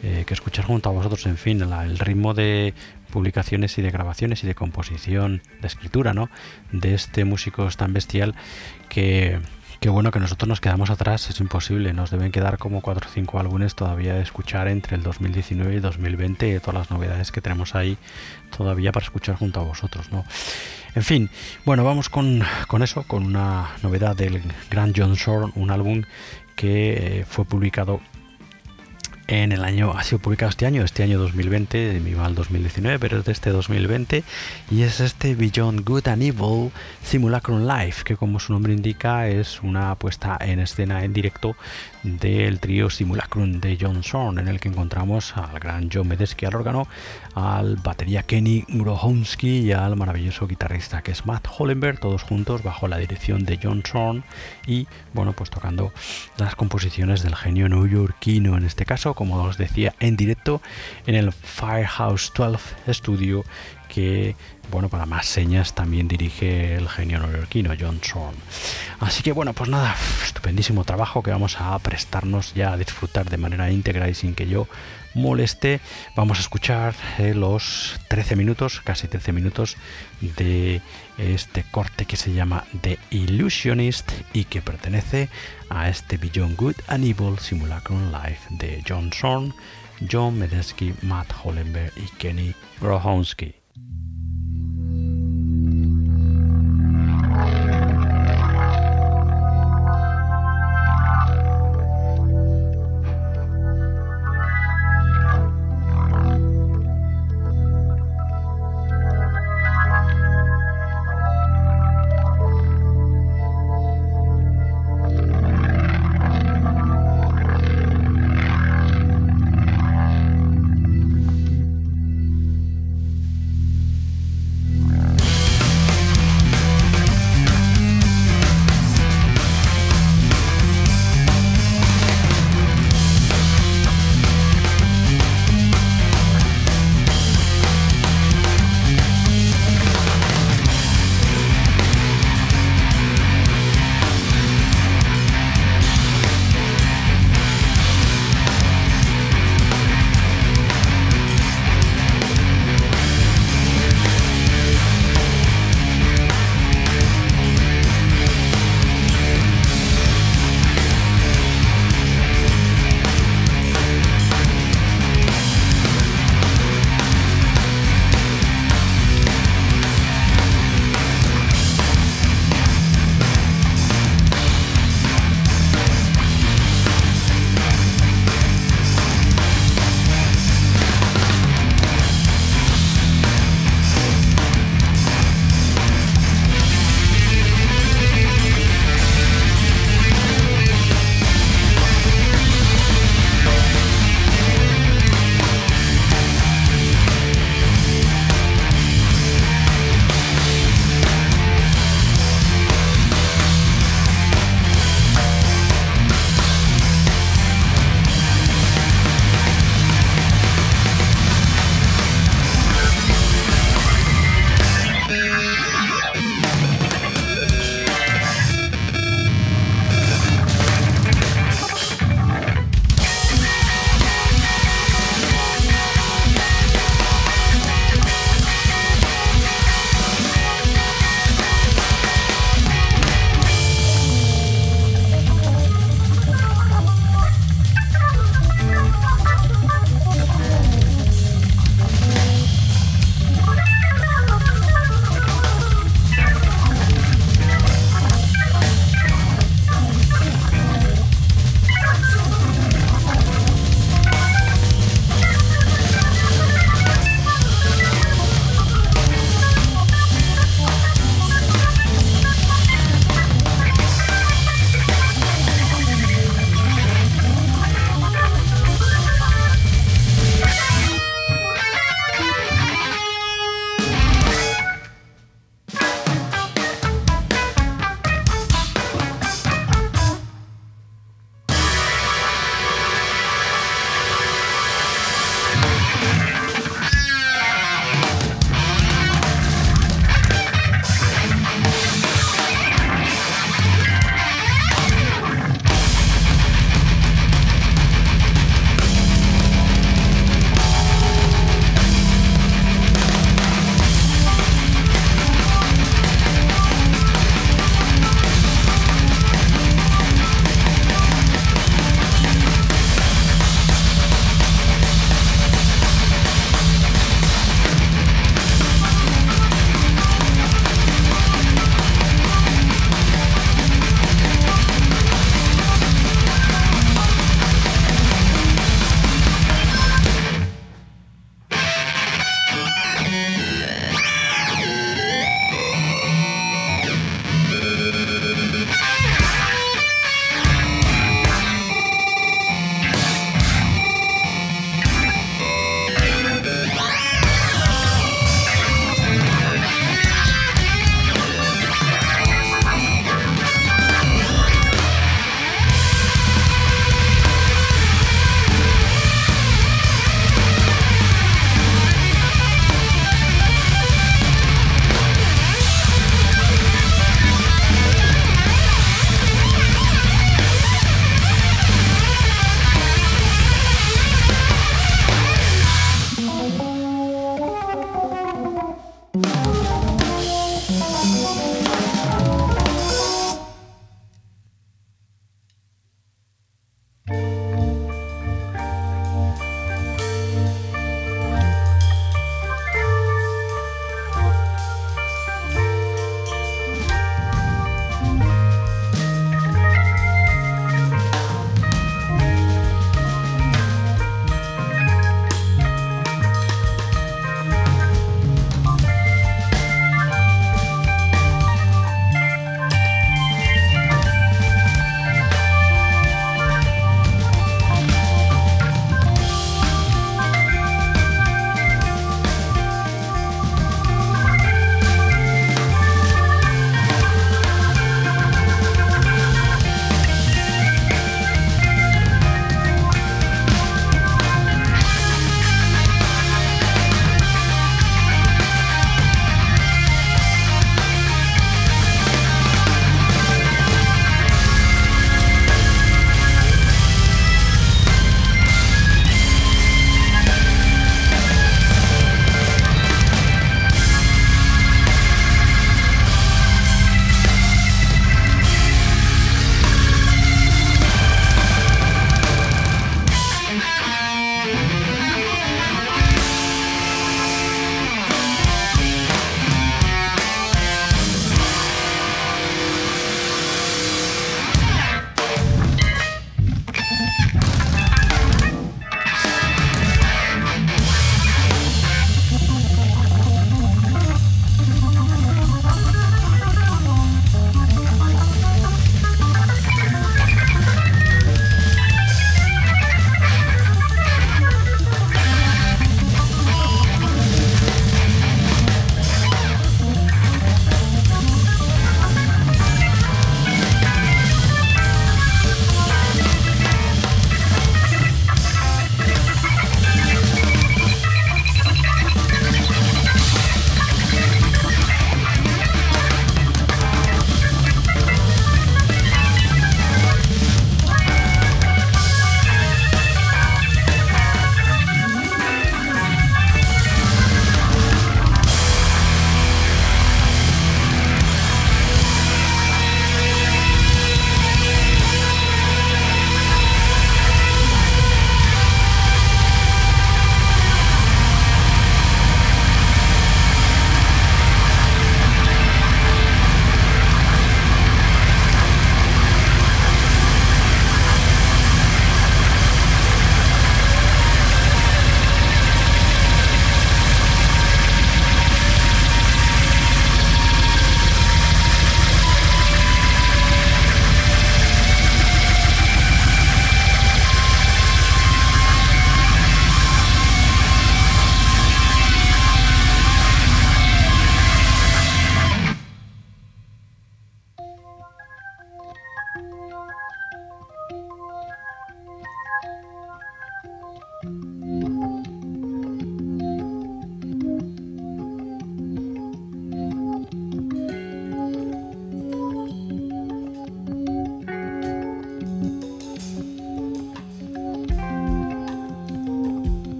que 0.00 0.32
escuchar 0.32 0.64
junto 0.64 0.90
a 0.90 0.92
vosotros. 0.92 1.26
En 1.26 1.38
fin, 1.38 1.60
el 1.60 1.98
ritmo 1.98 2.34
de 2.34 2.72
publicaciones 3.10 3.76
y 3.78 3.82
de 3.82 3.90
grabaciones 3.90 4.44
y 4.44 4.46
de 4.46 4.54
composición, 4.54 5.42
de 5.60 5.66
escritura, 5.66 6.14
¿no? 6.14 6.30
De 6.70 6.94
este 6.94 7.24
músico 7.24 7.68
tan 7.70 7.92
bestial 7.92 8.36
que 8.88 9.40
Qué 9.82 9.88
bueno 9.88 10.12
que 10.12 10.20
nosotros 10.20 10.48
nos 10.48 10.60
quedamos 10.60 10.90
atrás, 10.90 11.28
es 11.28 11.40
imposible, 11.40 11.92
nos 11.92 12.12
deben 12.12 12.30
quedar 12.30 12.56
como 12.56 12.82
4 12.82 13.08
o 13.08 13.12
5 13.12 13.40
álbumes 13.40 13.74
todavía 13.74 14.14
de 14.14 14.22
escuchar 14.22 14.68
entre 14.68 14.94
el 14.94 15.02
2019 15.02 15.74
y 15.74 15.80
2020 15.80 16.54
y 16.54 16.60
todas 16.60 16.74
las 16.74 16.90
novedades 16.92 17.32
que 17.32 17.40
tenemos 17.40 17.74
ahí 17.74 17.98
todavía 18.56 18.92
para 18.92 19.04
escuchar 19.04 19.34
junto 19.34 19.58
a 19.58 19.64
vosotros, 19.64 20.12
¿no? 20.12 20.24
En 20.94 21.02
fin, 21.02 21.30
bueno, 21.64 21.82
vamos 21.82 22.08
con, 22.10 22.44
eso, 22.80 23.02
con 23.02 23.26
una 23.26 23.70
novedad 23.82 24.14
del 24.14 24.40
Grand 24.70 24.94
John 24.96 25.14
Shore, 25.14 25.50
un 25.56 25.72
álbum 25.72 26.04
que 26.54 26.92
eh, 26.92 27.24
fue 27.28 27.44
publicado 27.44 28.00
en 29.26 29.52
el 29.52 29.64
año, 29.64 29.92
ha 29.96 30.02
sido 30.02 30.18
publicado 30.18 30.50
este 30.50 30.66
año, 30.66 30.84
este 30.84 31.02
año 31.02 31.18
2020, 31.18 31.78
de 31.78 32.00
mi 32.00 32.12
mal 32.12 32.34
2019, 32.34 32.98
pero 32.98 33.18
es 33.18 33.24
de 33.24 33.32
este 33.32 33.50
2020, 33.50 34.24
y 34.70 34.82
es 34.82 35.00
este 35.00 35.34
Beyond 35.34 35.84
Good 35.84 36.08
and 36.08 36.22
Evil 36.22 36.70
Simulacrum 37.02 37.66
Live, 37.66 37.96
que 38.04 38.16
como 38.16 38.40
su 38.40 38.52
nombre 38.52 38.72
indica 38.72 39.28
es 39.28 39.62
una 39.62 39.94
puesta 39.94 40.36
en 40.40 40.60
escena 40.60 41.04
en 41.04 41.12
directo 41.12 41.56
del 42.02 42.60
trío 42.60 42.90
Simulacrum 42.90 43.60
de 43.60 43.78
John 43.80 44.02
Zorn, 44.02 44.38
en 44.38 44.48
el 44.48 44.60
que 44.60 44.68
encontramos 44.68 45.36
al 45.36 45.58
gran 45.60 45.88
John 45.92 46.08
Medeski 46.08 46.46
al 46.46 46.56
órgano, 46.56 46.88
al 47.34 47.76
batería 47.76 48.22
Kenny 48.22 48.64
Grohonsky 48.68 49.60
y 49.60 49.72
al 49.72 49.96
maravilloso 49.96 50.46
guitarrista 50.46 51.02
que 51.02 51.12
es 51.12 51.26
Matt 51.26 51.46
Hollenberg, 51.56 52.00
todos 52.00 52.22
juntos 52.22 52.62
bajo 52.62 52.88
la 52.88 52.98
dirección 52.98 53.44
de 53.44 53.58
John 53.62 53.82
Zorn 53.86 54.24
y 54.66 54.86
bueno, 55.12 55.32
pues 55.32 55.50
tocando 55.50 55.92
las 56.38 56.56
composiciones 56.56 57.22
del 57.22 57.36
genio 57.36 57.68
neoyorquino 57.68 58.56
en 58.56 58.64
este 58.64 58.84
caso, 58.84 59.14
como 59.14 59.42
os 59.42 59.58
decía, 59.58 59.94
en 60.00 60.16
directo 60.16 60.60
en 61.06 61.14
el 61.14 61.32
Firehouse 61.32 62.32
12 62.36 62.92
Studio 62.92 63.44
que, 63.92 64.36
bueno, 64.70 64.88
para 64.88 65.04
más 65.04 65.26
señas 65.26 65.74
también 65.74 66.08
dirige 66.08 66.76
el 66.76 66.88
genio 66.88 67.18
neoyorquino 67.18 67.74
John 67.78 68.00
Zorn. 68.02 68.34
Así 69.00 69.22
que, 69.22 69.32
bueno, 69.32 69.52
pues 69.52 69.68
nada, 69.68 69.94
estupendísimo 70.24 70.84
trabajo 70.84 71.22
que 71.22 71.30
vamos 71.30 71.60
a 71.60 71.78
prestarnos 71.78 72.54
ya 72.54 72.72
a 72.72 72.78
disfrutar 72.78 73.28
de 73.28 73.36
manera 73.36 73.70
íntegra 73.70 74.08
y 74.08 74.14
sin 74.14 74.34
que 74.34 74.48
yo 74.48 74.66
moleste. 75.12 75.80
Vamos 76.16 76.38
a 76.38 76.40
escuchar 76.40 76.94
eh, 77.18 77.34
los 77.34 78.00
13 78.08 78.34
minutos, 78.34 78.80
casi 78.80 79.08
13 79.08 79.32
minutos 79.32 79.76
de 80.22 80.80
este 81.18 81.62
corte 81.70 82.06
que 82.06 82.16
se 82.16 82.32
llama 82.32 82.64
The 82.80 82.98
Illusionist 83.10 84.10
y 84.32 84.44
que 84.44 84.62
pertenece 84.62 85.28
a 85.68 85.90
este 85.90 86.16
Beyond 86.16 86.56
Good 86.56 86.76
and 86.86 87.04
Evil 87.04 87.38
Simulacrum 87.38 88.10
Live 88.10 88.40
de 88.48 88.82
John 88.88 89.12
Zorn, 89.12 89.54
John 90.10 90.38
Medesky, 90.38 90.94
Matt 91.02 91.30
Hollenberg 91.44 91.92
y 91.96 92.08
Kenny 92.16 92.54
Grohonsky. 92.80 93.61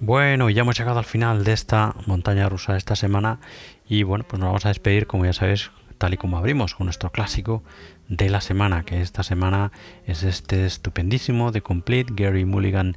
Bueno, 0.00 0.48
ya 0.48 0.62
hemos 0.62 0.78
llegado 0.78 0.98
al 0.98 1.04
final 1.04 1.44
de 1.44 1.52
esta 1.52 1.94
montaña 2.06 2.48
rusa 2.48 2.72
de 2.72 2.78
esta 2.78 2.96
semana 2.96 3.40
y 3.86 4.04
bueno, 4.04 4.24
pues 4.26 4.40
nos 4.40 4.48
vamos 4.48 4.64
a 4.64 4.70
despedir 4.70 5.06
como 5.06 5.26
ya 5.26 5.32
sabéis, 5.32 5.70
tal 5.98 6.14
y 6.14 6.16
como 6.16 6.38
abrimos 6.38 6.74
con 6.74 6.86
nuestro 6.86 7.12
clásico 7.12 7.62
de 8.08 8.30
la 8.30 8.40
semana, 8.40 8.84
que 8.84 9.00
esta 9.00 9.22
semana 9.22 9.70
es 10.06 10.22
este 10.22 10.66
estupendísimo 10.66 11.52
The 11.52 11.60
Complete 11.60 12.12
Gary 12.14 12.44
Mulligan 12.44 12.96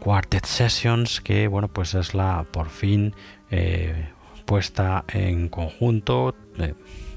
Quartet 0.00 0.44
Sessions, 0.44 1.20
que 1.20 1.48
bueno, 1.48 1.68
pues 1.68 1.94
es 1.94 2.14
la 2.14 2.44
por 2.50 2.68
fin 2.68 3.14
eh, 3.50 4.08
puesta 4.44 5.04
en 5.12 5.48
conjunto 5.48 6.34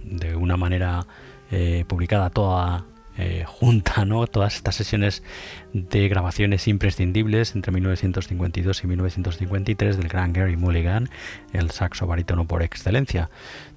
de 0.03 0.35
una 0.35 0.57
manera 0.57 1.05
eh, 1.51 1.85
publicada 1.87 2.29
toda 2.29 2.85
eh, 3.17 3.43
junta 3.45 4.05
¿no? 4.05 4.25
todas 4.25 4.55
estas 4.55 4.75
sesiones 4.75 5.21
de 5.73 6.07
grabaciones 6.07 6.67
imprescindibles 6.69 7.55
entre 7.55 7.73
1952 7.73 8.83
y 8.83 8.87
1953 8.87 9.97
del 9.97 10.07
gran 10.07 10.31
Gary 10.31 10.55
Mulligan, 10.55 11.09
el 11.51 11.71
saxo 11.71 12.07
barítono 12.07 12.47
por 12.47 12.63
excelencia 12.63 13.29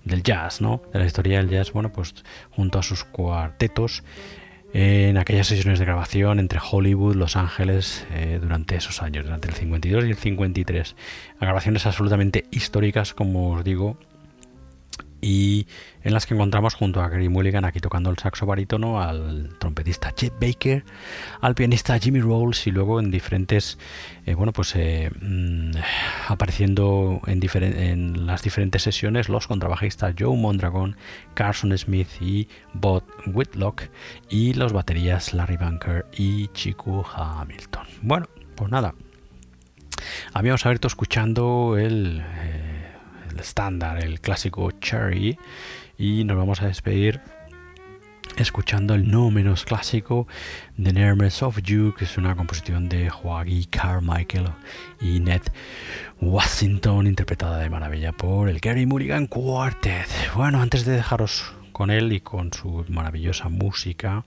del 0.05 0.23
jazz, 0.23 0.61
¿no? 0.61 0.83
de 0.93 0.99
la 0.99 1.07
historia 1.07 1.39
del 1.39 1.49
jazz, 1.49 1.73
bueno, 1.73 1.93
pues 1.93 2.15
junto 2.51 2.79
a 2.79 2.83
sus 2.83 3.05
cuartetos 3.05 4.03
en 4.75 5.19
aquellas 5.19 5.47
sesiones 5.47 5.79
de 5.79 5.85
grabación 5.85 6.41
entre 6.41 6.59
Hollywood, 6.59 7.15
Los 7.15 7.37
Ángeles, 7.37 8.05
eh, 8.11 8.41
durante 8.43 8.75
esos 8.75 9.03
años, 9.03 9.25
durante 9.25 9.47
el 9.47 9.55
52 9.55 10.05
y 10.05 10.11
el 10.11 10.17
53. 10.17 10.97
Grabaciones 11.41 11.87
absolutamente 11.87 12.45
históricas, 12.51 13.15
como 13.15 13.53
os 13.53 13.63
digo, 13.63 13.97
y 15.25 15.67
en 16.03 16.13
las 16.13 16.27
que 16.27 16.35
encontramos 16.35 16.75
junto 16.75 17.01
a 17.01 17.09
Gary 17.09 17.31
Mulligan 17.31 17.65
aquí 17.65 17.81
tocando 17.81 18.11
el 18.11 18.19
saxo 18.19 18.45
barítono, 18.45 19.01
al 19.01 19.57
trompetista 19.59 20.13
Chet 20.13 20.35
Baker, 20.39 20.85
al 21.41 21.55
pianista 21.55 21.99
Jimmy 21.99 22.21
Rolls 22.21 22.67
y 22.67 22.71
luego 22.71 23.01
en 23.01 23.11
diferentes, 23.11 23.79
eh, 24.27 24.35
bueno, 24.35 24.53
pues 24.53 24.77
eh, 24.77 25.11
mm, 25.19 25.71
apareciendo 26.29 27.23
en, 27.27 28.27
las 28.27 28.43
diferentes 28.43 28.83
sesiones 28.83 29.31
los 29.31 29.47
contrabajistas 29.47 30.15
Joe 30.19 30.37
Mondragon, 30.37 30.95
Carson 31.33 31.77
Smith 31.79 32.09
y 32.21 32.47
Bob 32.75 33.03
Whitlock 33.27 33.85
y 34.29 34.53
los 34.53 34.75
baterías 34.75 35.33
Larry 35.33 35.57
Bunker 35.57 36.05
y 36.13 36.49
Chico 36.49 37.03
Hamilton. 37.15 37.87
Bueno, 38.03 38.27
pues 38.57 38.71
nada, 38.71 38.95
habíamos 40.35 40.67
abierto 40.67 40.87
escuchando 40.87 41.79
el... 41.79 42.23
Eh, 42.23 42.64
el 43.35 43.41
estándar, 43.41 44.03
el 44.03 44.21
clásico 44.21 44.71
Cherry, 44.71 45.37
y 45.99 46.25
nos 46.25 46.37
vamos 46.37 46.63
a 46.63 46.67
despedir 46.67 47.21
escuchando 48.37 48.95
el 48.95 49.11
no 49.11 49.31
menos 49.31 49.65
clásico 49.65 50.27
The 50.83 50.93
Nerves 50.93 51.43
of 51.43 51.61
You, 51.63 51.95
que 51.97 52.05
es 52.05 52.17
una 52.17 52.35
composición 52.35 52.89
de 52.89 53.11
Joaquín 53.11 53.65
Carmichael 53.71 54.51
y 55.01 55.21
Ned 55.21 55.43
Washington, 56.21 57.07
interpretada 57.07 57.59
de 57.59 57.71
maravilla 57.71 58.13
por 58.13 58.49
el 58.49 58.61
Gary 58.61 58.87
Mulligan 58.87 59.27
Quartet. 59.27 60.09
Bueno, 60.35 60.63
antes 60.63 60.85
de 60.85 60.93
dejaros 60.93 61.53
con 61.73 61.91
él 61.91 62.13
y 62.13 62.21
con 62.21 62.53
su 62.53 62.85
maravillosa 62.89 63.49
música, 63.49 64.25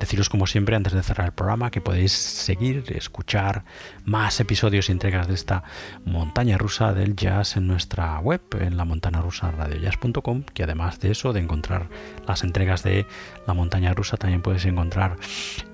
Deciros 0.00 0.28
como 0.28 0.46
siempre 0.46 0.76
antes 0.76 0.92
de 0.92 1.02
cerrar 1.02 1.26
el 1.26 1.32
programa 1.32 1.70
que 1.70 1.80
podéis 1.80 2.12
seguir, 2.12 2.84
escuchar 2.94 3.64
más 4.04 4.38
episodios 4.40 4.88
y 4.88 4.92
entregas 4.92 5.28
de 5.28 5.34
esta 5.34 5.64
montaña 6.04 6.58
rusa 6.58 6.92
del 6.92 7.16
jazz 7.16 7.56
en 7.56 7.66
nuestra 7.66 8.18
web, 8.20 8.40
en 8.60 8.76
la 8.76 8.84
montana 8.84 9.22
rusa 9.22 9.50
radiojazz.com, 9.50 10.42
que 10.42 10.62
además 10.62 11.00
de 11.00 11.12
eso, 11.12 11.32
de 11.32 11.40
encontrar 11.40 11.88
las 12.26 12.44
entregas 12.44 12.82
de 12.82 13.06
la 13.46 13.54
montaña 13.54 13.94
rusa, 13.94 14.16
también 14.16 14.42
podéis 14.42 14.66
encontrar 14.66 15.16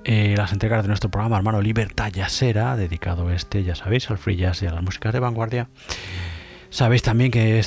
eh, 0.04 0.34
las 0.36 0.52
entregas 0.52 0.82
de 0.82 0.88
nuestro 0.88 1.10
programa 1.10 1.36
hermano 1.36 1.60
Libertad 1.60 2.10
Jazzera, 2.12 2.76
dedicado 2.76 3.30
este, 3.30 3.64
ya 3.64 3.74
sabéis, 3.74 4.10
al 4.10 4.18
free 4.18 4.36
jazz 4.36 4.62
y 4.62 4.66
a 4.66 4.72
las 4.72 4.82
músicas 4.82 5.12
de 5.12 5.20
vanguardia. 5.20 5.68
Sabéis 6.72 7.02
también 7.02 7.30
que, 7.30 7.60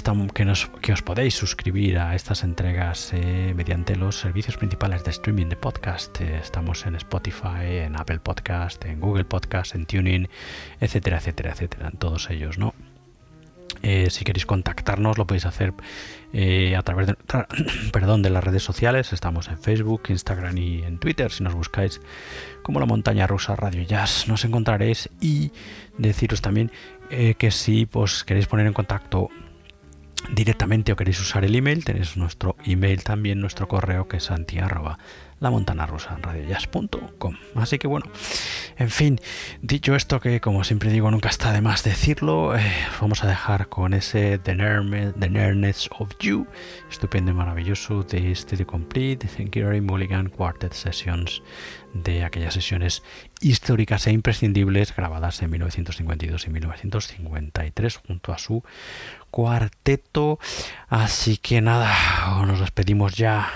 que, 0.81 0.91
os 0.93 1.01
podéis 1.03 1.35
suscribir 1.35 1.99
a 1.99 2.15
estas 2.15 2.43
entregas 2.43 3.11
eh, 3.13 3.53
mediante 3.55 3.95
los 3.95 4.17
servicios 4.17 4.57
principales 4.57 5.03
de 5.03 5.11
streaming 5.11 5.45
de 5.45 5.55
podcast. 5.55 6.19
Eh, 6.21 6.39
estamos 6.41 6.87
en 6.87 6.95
Spotify, 6.95 7.83
en 7.85 7.99
Apple 7.99 8.17
Podcast, 8.17 8.83
en 8.85 8.99
Google 8.99 9.25
Podcast, 9.25 9.75
en 9.75 9.85
Tuning, 9.85 10.27
etcétera, 10.79 11.19
etcétera, 11.19 11.51
etcétera, 11.51 11.89
en 11.89 11.99
todos 11.99 12.31
ellos, 12.31 12.57
¿no? 12.57 12.73
Eh, 13.83 14.09
si 14.09 14.25
queréis 14.25 14.47
contactarnos 14.47 15.19
lo 15.19 15.27
podéis 15.27 15.45
hacer 15.45 15.73
a 16.75 16.81
través 16.81 17.05
de, 17.05 17.15
perdón, 17.93 18.23
de 18.23 18.31
las 18.31 18.43
redes 18.43 18.63
sociales. 18.63 19.13
Estamos 19.13 19.49
en 19.49 19.59
Facebook, 19.59 20.01
Instagram 20.09 20.57
y 20.57 20.81
en 20.81 20.97
Twitter. 20.97 21.31
Si 21.31 21.43
nos 21.43 21.53
buscáis 21.53 22.01
como 22.63 22.79
la 22.79 22.87
montaña 22.87 23.27
rusa 23.27 23.55
Radio 23.55 23.83
Jazz 23.83 24.27
nos 24.27 24.43
encontraréis 24.45 25.11
y 25.21 25.51
deciros 25.99 26.41
también 26.41 26.71
eh, 27.09 27.35
que 27.37 27.51
si 27.51 27.85
pues, 27.85 28.23
queréis 28.23 28.47
poner 28.47 28.67
en 28.67 28.73
contacto 28.73 29.29
directamente 30.31 30.91
o 30.91 30.95
queréis 30.95 31.19
usar 31.19 31.45
el 31.45 31.55
email, 31.55 31.83
tenéis 31.83 32.17
nuestro 32.17 32.55
email 32.65 33.03
también, 33.03 33.39
nuestro 33.39 33.67
correo 33.67 34.07
que 34.07 34.17
es 34.17 34.23
santi 34.23 34.57
la. 34.59 34.97
Así 37.55 37.77
que 37.77 37.87
bueno, 37.87 38.05
en 38.77 38.89
fin, 38.89 39.19
dicho 39.61 39.95
esto 39.95 40.19
que 40.19 40.39
como 40.39 40.63
siempre 40.63 40.91
digo 40.91 41.11
nunca 41.11 41.29
está 41.29 41.51
de 41.51 41.61
más 41.61 41.83
decirlo, 41.83 42.55
eh, 42.55 42.71
vamos 43.01 43.23
a 43.23 43.27
dejar 43.27 43.67
con 43.67 43.93
ese 43.93 44.37
The, 44.39 44.55
Nerdness 44.55 45.89
of 45.99 46.11
You, 46.19 46.47
estupendo 46.89 47.31
y 47.31 47.33
maravilloso 47.33 48.03
de 48.03 48.31
este 48.31 48.57
The 48.57 48.65
Complete, 48.65 49.27
Gary 49.51 49.81
Mulligan 49.81 50.29
Quartet 50.29 50.73
Sessions, 50.73 51.43
de 51.95 52.25
aquellas 52.25 52.53
sesiones 52.53 53.03
históricas 53.39 54.05
e 54.05 54.11
imprescindibles 54.11 54.93
grabadas 54.93 55.41
en 55.41 55.49
1952 55.49 56.45
y 56.45 56.49
1953 56.49 57.95
junto 57.95 58.33
a 58.33 58.37
su 58.37 58.63
cuarteto. 59.31 60.37
Así 60.89 61.37
que 61.37 61.61
nada, 61.61 61.95
nos 62.45 62.59
despedimos 62.59 63.15
ya 63.15 63.49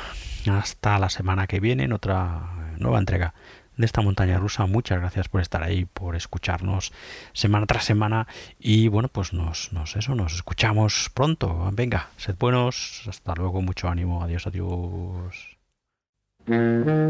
hasta 0.50 0.98
la 1.00 1.10
semana 1.10 1.48
que 1.48 1.60
viene 1.60 1.84
en 1.84 1.94
otra 1.94 2.74
nueva 2.78 3.00
entrega 3.00 3.34
de 3.76 3.86
esta 3.86 4.02
montaña 4.02 4.38
rusa. 4.38 4.66
Muchas 4.66 5.00
gracias 5.00 5.28
por 5.28 5.42
estar 5.42 5.62
ahí, 5.62 5.86
por 5.86 6.16
escucharnos 6.16 6.94
semana 7.34 7.66
tras 7.66 7.84
semana. 7.84 8.28
Y 8.58 8.88
bueno, 8.88 9.10
pues 9.10 9.34
nos, 9.34 9.70
eso, 9.96 10.16
nos 10.16 10.34
escuchamos 10.34 11.10
pronto. 11.14 11.70
Venga, 11.74 12.10
sed 12.16 12.36
buenos. 12.40 13.04
Hasta 13.08 13.36
luego, 13.36 13.62
mucho 13.62 13.90
ánimo. 13.90 14.24
Adiós, 14.24 14.48
adiós. 14.48 15.49
Mm-hmm. 16.50 17.10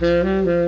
Mm-hmm. 0.00 0.67